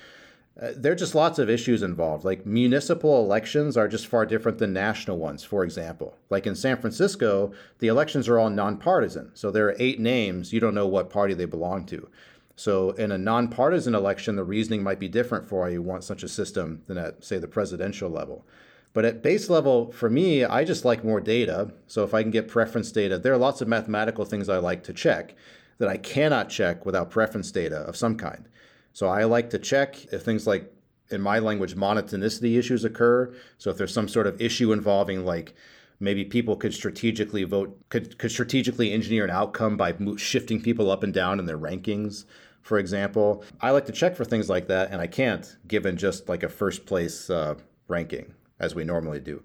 Uh, 0.61 0.69
there 0.77 0.93
are 0.93 0.95
just 0.95 1.15
lots 1.15 1.37
of 1.37 1.49
issues 1.49 1.83
involved. 1.83 2.23
Like 2.23 2.45
municipal 2.45 3.21
elections 3.21 3.75
are 3.75 3.89
just 3.89 4.07
far 4.07 4.25
different 4.25 4.59
than 4.59 4.71
national 4.71 5.17
ones, 5.17 5.43
for 5.43 5.65
example. 5.65 6.15
Like 6.29 6.47
in 6.47 6.55
San 6.55 6.77
Francisco, 6.77 7.51
the 7.79 7.87
elections 7.87 8.29
are 8.29 8.39
all 8.39 8.49
nonpartisan. 8.49 9.31
So 9.33 9.51
there 9.51 9.67
are 9.67 9.75
eight 9.79 9.99
names, 9.99 10.53
you 10.53 10.61
don't 10.61 10.75
know 10.75 10.87
what 10.87 11.09
party 11.09 11.33
they 11.33 11.45
belong 11.45 11.85
to. 11.87 12.07
So 12.55 12.91
in 12.91 13.11
a 13.11 13.17
nonpartisan 13.17 13.95
election, 13.95 14.35
the 14.35 14.43
reasoning 14.43 14.83
might 14.83 14.99
be 14.99 15.07
different 15.07 15.45
for 15.47 15.61
why 15.61 15.69
you 15.69 15.81
want 15.81 16.03
such 16.03 16.23
a 16.23 16.27
system 16.27 16.83
than 16.87 16.97
at, 16.97 17.23
say, 17.23 17.39
the 17.39 17.47
presidential 17.47 18.09
level. 18.09 18.45
But 18.93 19.05
at 19.05 19.23
base 19.23 19.49
level, 19.49 19.91
for 19.91 20.09
me, 20.09 20.45
I 20.45 20.63
just 20.63 20.85
like 20.85 21.03
more 21.03 21.19
data. 21.19 21.71
So 21.87 22.03
if 22.03 22.13
I 22.13 22.21
can 22.21 22.29
get 22.29 22.47
preference 22.47 22.91
data, 22.91 23.17
there 23.17 23.33
are 23.33 23.37
lots 23.37 23.59
of 23.61 23.67
mathematical 23.67 24.23
things 24.23 24.49
I 24.49 24.57
like 24.57 24.83
to 24.83 24.93
check 24.93 25.35
that 25.79 25.89
I 25.89 25.97
cannot 25.97 26.49
check 26.49 26.85
without 26.85 27.09
preference 27.09 27.51
data 27.51 27.77
of 27.77 27.97
some 27.97 28.15
kind. 28.15 28.47
So 28.93 29.07
I 29.07 29.23
like 29.23 29.49
to 29.49 29.57
check 29.57 30.13
if 30.13 30.21
things 30.21 30.45
like, 30.45 30.71
in 31.09 31.21
my 31.21 31.39
language, 31.39 31.75
monotonicity 31.75 32.57
issues 32.57 32.85
occur. 32.85 33.33
So 33.57 33.71
if 33.71 33.77
there's 33.77 33.93
some 33.93 34.07
sort 34.07 34.27
of 34.27 34.39
issue 34.39 34.71
involving 34.71 35.25
like 35.25 35.55
maybe 35.99 36.23
people 36.23 36.55
could 36.55 36.73
strategically 36.73 37.43
vote, 37.43 37.79
could, 37.89 38.17
could 38.19 38.31
strategically 38.31 38.91
engineer 38.91 39.23
an 39.23 39.31
outcome 39.31 39.75
by 39.75 39.95
shifting 40.17 40.61
people 40.61 40.91
up 40.91 41.01
and 41.01 41.13
down 41.13 41.39
in 41.39 41.45
their 41.45 41.57
rankings, 41.57 42.25
for 42.63 42.79
example. 42.79 43.43
I 43.61 43.69
like 43.69 43.85
to 43.85 43.91
check 43.91 44.15
for 44.15 44.25
things 44.25 44.49
like 44.49 44.67
that, 44.67 44.91
and 44.91 44.99
I 44.99 45.07
can't 45.07 45.55
given 45.67 45.97
just 45.97 46.27
like 46.27 46.41
a 46.41 46.49
first 46.49 46.87
place 46.87 47.29
uh, 47.29 47.55
ranking 47.87 48.33
as 48.59 48.73
we 48.73 48.83
normally 48.83 49.19
do. 49.19 49.43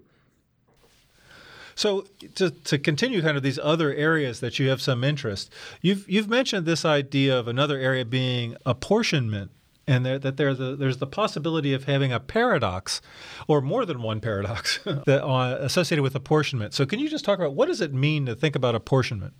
So 1.75 2.05
to, 2.35 2.49
to 2.49 2.77
continue 2.77 3.21
kind 3.21 3.37
of 3.37 3.43
these 3.43 3.59
other 3.59 3.93
areas 3.93 4.41
that 4.41 4.59
you 4.59 4.67
have 4.69 4.81
some 4.81 5.03
interest, 5.03 5.53
you've 5.81 6.09
you've 6.09 6.27
mentioned 6.27 6.65
this 6.65 6.83
idea 6.83 7.37
of 7.37 7.47
another 7.47 7.77
area 7.77 8.03
being 8.03 8.57
apportionment 8.65 9.51
and 9.87 10.05
there, 10.05 10.19
that 10.19 10.37
there's 10.37 10.59
a, 10.59 10.75
there's 10.75 10.97
the 10.97 11.07
possibility 11.07 11.73
of 11.73 11.85
having 11.85 12.13
a 12.13 12.19
paradox, 12.19 13.01
or 13.47 13.59
more 13.59 13.85
than 13.85 14.03
one 14.03 14.19
paradox, 14.19 14.79
that 14.85 15.25
uh, 15.25 15.57
associated 15.61 16.03
with 16.03 16.15
apportionment. 16.15 16.75
So, 16.75 16.85
can 16.85 16.99
you 16.99 17.09
just 17.09 17.25
talk 17.25 17.39
about 17.39 17.55
what 17.55 17.67
does 17.67 17.81
it 17.81 17.91
mean 17.91 18.27
to 18.27 18.35
think 18.35 18.55
about 18.55 18.75
apportionment? 18.75 19.33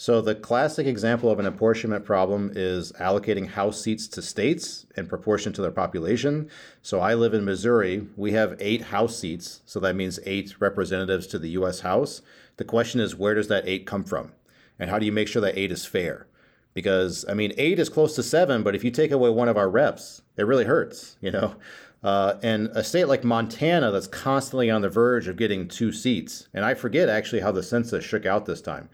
So, 0.00 0.20
the 0.20 0.36
classic 0.36 0.86
example 0.86 1.28
of 1.28 1.40
an 1.40 1.46
apportionment 1.46 2.04
problem 2.04 2.52
is 2.54 2.92
allocating 3.00 3.48
House 3.48 3.82
seats 3.82 4.06
to 4.06 4.22
states 4.22 4.86
in 4.96 5.08
proportion 5.08 5.52
to 5.54 5.60
their 5.60 5.72
population. 5.72 6.48
So, 6.82 7.00
I 7.00 7.14
live 7.14 7.34
in 7.34 7.44
Missouri. 7.44 8.06
We 8.14 8.30
have 8.30 8.56
eight 8.60 8.80
House 8.80 9.18
seats. 9.18 9.60
So, 9.66 9.80
that 9.80 9.96
means 9.96 10.20
eight 10.24 10.54
representatives 10.60 11.26
to 11.26 11.38
the 11.40 11.50
U.S. 11.50 11.80
House. 11.80 12.22
The 12.58 12.64
question 12.64 13.00
is, 13.00 13.16
where 13.16 13.34
does 13.34 13.48
that 13.48 13.66
eight 13.66 13.86
come 13.86 14.04
from? 14.04 14.30
And 14.78 14.88
how 14.88 15.00
do 15.00 15.06
you 15.06 15.10
make 15.10 15.26
sure 15.26 15.42
that 15.42 15.58
eight 15.58 15.72
is 15.72 15.84
fair? 15.84 16.28
Because, 16.74 17.24
I 17.28 17.34
mean, 17.34 17.52
eight 17.58 17.80
is 17.80 17.88
close 17.88 18.14
to 18.14 18.22
seven, 18.22 18.62
but 18.62 18.76
if 18.76 18.84
you 18.84 18.92
take 18.92 19.10
away 19.10 19.30
one 19.30 19.48
of 19.48 19.56
our 19.56 19.68
reps, 19.68 20.22
it 20.36 20.46
really 20.46 20.66
hurts, 20.66 21.16
you 21.20 21.32
know? 21.32 21.56
Uh, 22.04 22.34
and 22.44 22.68
a 22.68 22.84
state 22.84 23.06
like 23.06 23.24
Montana 23.24 23.90
that's 23.90 24.06
constantly 24.06 24.70
on 24.70 24.82
the 24.82 24.88
verge 24.88 25.26
of 25.26 25.36
getting 25.36 25.66
two 25.66 25.90
seats, 25.90 26.46
and 26.54 26.64
I 26.64 26.74
forget 26.74 27.08
actually 27.08 27.40
how 27.40 27.50
the 27.50 27.64
census 27.64 28.04
shook 28.04 28.24
out 28.24 28.46
this 28.46 28.60
time 28.60 28.88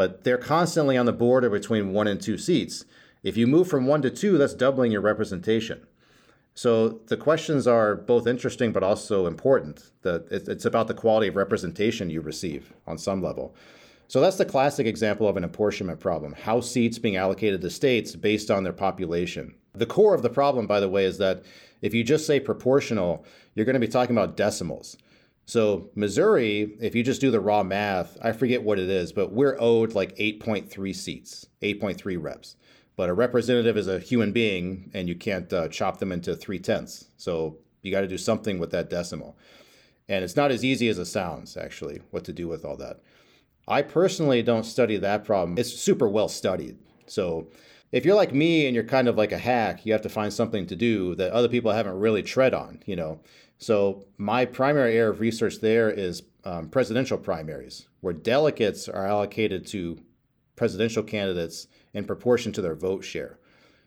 but 0.00 0.24
they're 0.24 0.38
constantly 0.38 0.96
on 0.96 1.04
the 1.04 1.12
border 1.12 1.50
between 1.50 1.92
one 1.92 2.06
and 2.06 2.22
two 2.22 2.38
seats. 2.38 2.86
If 3.22 3.36
you 3.36 3.46
move 3.46 3.68
from 3.68 3.86
one 3.86 4.00
to 4.00 4.08
two, 4.08 4.38
that's 4.38 4.54
doubling 4.54 4.92
your 4.92 5.02
representation. 5.02 5.86
So 6.54 7.00
the 7.08 7.18
questions 7.18 7.66
are 7.66 7.96
both 7.96 8.26
interesting 8.26 8.72
but 8.72 8.82
also 8.82 9.26
important. 9.26 9.90
That 10.00 10.26
it's 10.30 10.64
about 10.64 10.88
the 10.88 10.94
quality 10.94 11.28
of 11.28 11.36
representation 11.36 12.08
you 12.08 12.22
receive 12.22 12.72
on 12.86 12.96
some 12.96 13.22
level. 13.22 13.54
So 14.08 14.22
that's 14.22 14.38
the 14.38 14.46
classic 14.46 14.86
example 14.86 15.28
of 15.28 15.36
an 15.36 15.44
apportionment 15.44 16.00
problem. 16.00 16.32
House 16.32 16.70
seats 16.70 16.98
being 16.98 17.16
allocated 17.16 17.60
to 17.60 17.68
states 17.68 18.16
based 18.16 18.50
on 18.50 18.64
their 18.64 18.72
population. 18.72 19.54
The 19.74 19.84
core 19.84 20.14
of 20.14 20.22
the 20.22 20.30
problem, 20.30 20.66
by 20.66 20.80
the 20.80 20.88
way, 20.88 21.04
is 21.04 21.18
that 21.18 21.42
if 21.82 21.92
you 21.92 22.04
just 22.04 22.26
say 22.26 22.40
proportional, 22.40 23.22
you're 23.54 23.66
going 23.66 23.74
to 23.74 23.86
be 23.86 23.86
talking 23.86 24.16
about 24.16 24.38
decimals. 24.38 24.96
So 25.50 25.90
Missouri, 25.96 26.76
if 26.80 26.94
you 26.94 27.02
just 27.02 27.20
do 27.20 27.32
the 27.32 27.40
raw 27.40 27.64
math, 27.64 28.16
I 28.22 28.30
forget 28.30 28.62
what 28.62 28.78
it 28.78 28.88
is, 28.88 29.12
but 29.12 29.32
we're 29.32 29.56
owed 29.58 29.94
like 29.94 30.14
8.3 30.14 30.94
seats, 30.94 31.44
8.3 31.60 32.22
reps. 32.22 32.54
But 32.94 33.08
a 33.08 33.14
representative 33.14 33.76
is 33.76 33.88
a 33.88 33.98
human 33.98 34.30
being, 34.30 34.92
and 34.94 35.08
you 35.08 35.16
can't 35.16 35.52
uh, 35.52 35.66
chop 35.66 35.98
them 35.98 36.12
into 36.12 36.36
three 36.36 36.60
tenths. 36.60 37.06
So 37.16 37.56
you 37.82 37.90
got 37.90 38.02
to 38.02 38.06
do 38.06 38.16
something 38.16 38.60
with 38.60 38.70
that 38.70 38.90
decimal. 38.90 39.36
And 40.08 40.22
it's 40.22 40.36
not 40.36 40.52
as 40.52 40.64
easy 40.64 40.88
as 40.88 41.00
it 41.00 41.06
sounds, 41.06 41.56
actually, 41.56 42.00
what 42.12 42.22
to 42.26 42.32
do 42.32 42.46
with 42.46 42.64
all 42.64 42.76
that. 42.76 43.00
I 43.66 43.82
personally 43.82 44.44
don't 44.44 44.62
study 44.62 44.98
that 44.98 45.24
problem. 45.24 45.58
It's 45.58 45.74
super 45.74 46.08
well 46.08 46.28
studied. 46.28 46.78
So 47.06 47.48
if 47.90 48.04
you're 48.04 48.14
like 48.14 48.32
me 48.32 48.66
and 48.66 48.74
you're 48.76 48.84
kind 48.84 49.08
of 49.08 49.16
like 49.16 49.32
a 49.32 49.38
hack, 49.38 49.84
you 49.84 49.92
have 49.94 50.02
to 50.02 50.08
find 50.08 50.32
something 50.32 50.68
to 50.68 50.76
do 50.76 51.16
that 51.16 51.32
other 51.32 51.48
people 51.48 51.72
haven't 51.72 51.98
really 51.98 52.22
tread 52.22 52.54
on, 52.54 52.84
you 52.86 52.94
know. 52.94 53.18
So 53.60 54.06
my 54.16 54.46
primary 54.46 54.96
area 54.96 55.10
of 55.10 55.20
research 55.20 55.60
there 55.60 55.90
is 55.90 56.22
um, 56.44 56.70
presidential 56.70 57.18
primaries, 57.18 57.86
where 58.00 58.14
delegates 58.14 58.88
are 58.88 59.06
allocated 59.06 59.66
to 59.68 59.98
presidential 60.56 61.02
candidates 61.02 61.68
in 61.92 62.04
proportion 62.04 62.52
to 62.52 62.62
their 62.62 62.74
vote 62.74 63.04
share. 63.04 63.38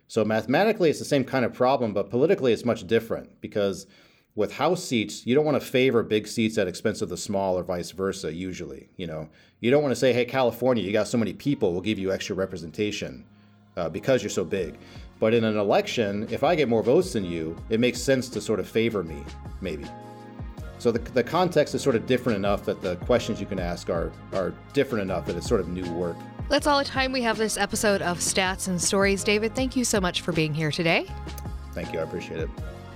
So 0.07 0.23
mathematically, 0.23 0.91
it's 0.91 0.99
the 0.99 1.05
same 1.05 1.23
kind 1.23 1.43
of 1.43 1.53
problem, 1.53 1.91
but 1.91 2.12
politically, 2.12 2.53
it's 2.53 2.63
much 2.63 2.86
different 2.86 3.41
because 3.41 3.88
with 4.36 4.53
House 4.53 4.83
seats, 4.83 5.25
you 5.25 5.33
don't 5.33 5.45
want 5.45 5.59
to 5.59 5.67
favor 5.67 6.03
big 6.03 6.27
seats 6.27 6.59
at 6.59 6.67
expense 6.67 7.01
of 7.01 7.09
the 7.09 7.17
small 7.17 7.57
or 7.57 7.63
vice 7.63 7.89
versa. 7.89 8.31
Usually, 8.31 8.89
you 8.95 9.07
know, 9.07 9.27
you 9.59 9.71
don't 9.71 9.81
want 9.81 9.91
to 9.91 9.99
say, 9.99 10.13
"Hey, 10.13 10.25
California, 10.25 10.83
you 10.83 10.91
got 10.91 11.07
so 11.07 11.17
many 11.17 11.33
people, 11.33 11.71
we'll 11.71 11.81
give 11.81 11.97
you 11.97 12.12
extra 12.12 12.36
representation 12.36 13.25
uh, 13.75 13.89
because 13.89 14.21
you're 14.21 14.29
so 14.29 14.45
big." 14.45 14.77
But 15.23 15.33
in 15.33 15.45
an 15.45 15.55
election, 15.55 16.27
if 16.29 16.43
I 16.43 16.53
get 16.53 16.67
more 16.67 16.83
votes 16.83 17.13
than 17.13 17.23
you, 17.23 17.55
it 17.69 17.79
makes 17.79 18.01
sense 18.01 18.27
to 18.27 18.41
sort 18.41 18.59
of 18.59 18.67
favor 18.67 19.03
me, 19.03 19.23
maybe. 19.62 19.86
So 20.79 20.91
the, 20.91 20.99
the 20.99 21.23
context 21.23 21.73
is 21.73 21.81
sort 21.81 21.95
of 21.95 22.05
different 22.05 22.36
enough 22.36 22.65
that 22.65 22.81
the 22.81 22.97
questions 22.97 23.39
you 23.39 23.45
can 23.45 23.57
ask 23.57 23.89
are, 23.89 24.12
are 24.33 24.53
different 24.73 25.03
enough 25.03 25.25
that 25.27 25.38
it's 25.38 25.47
sort 25.47 25.62
of 25.62 25.69
new 25.69 25.89
work. 25.93 26.17
That's 26.49 26.67
all 26.67 26.77
the 26.77 26.83
time 26.83 27.13
we 27.13 27.21
have 27.21 27.38
this 27.38 27.55
episode 27.55 28.01
of 28.01 28.17
Stats 28.17 28.67
and 28.67 28.81
Stories. 28.81 29.23
David, 29.23 29.55
thank 29.55 29.77
you 29.77 29.86
so 29.86 30.01
much 30.01 30.19
for 30.19 30.33
being 30.33 30.53
here 30.53 30.71
today. 30.71 31.07
Thank 31.71 31.93
you. 31.93 31.99
I 31.99 32.03
appreciate 32.03 32.41
it. 32.41 32.49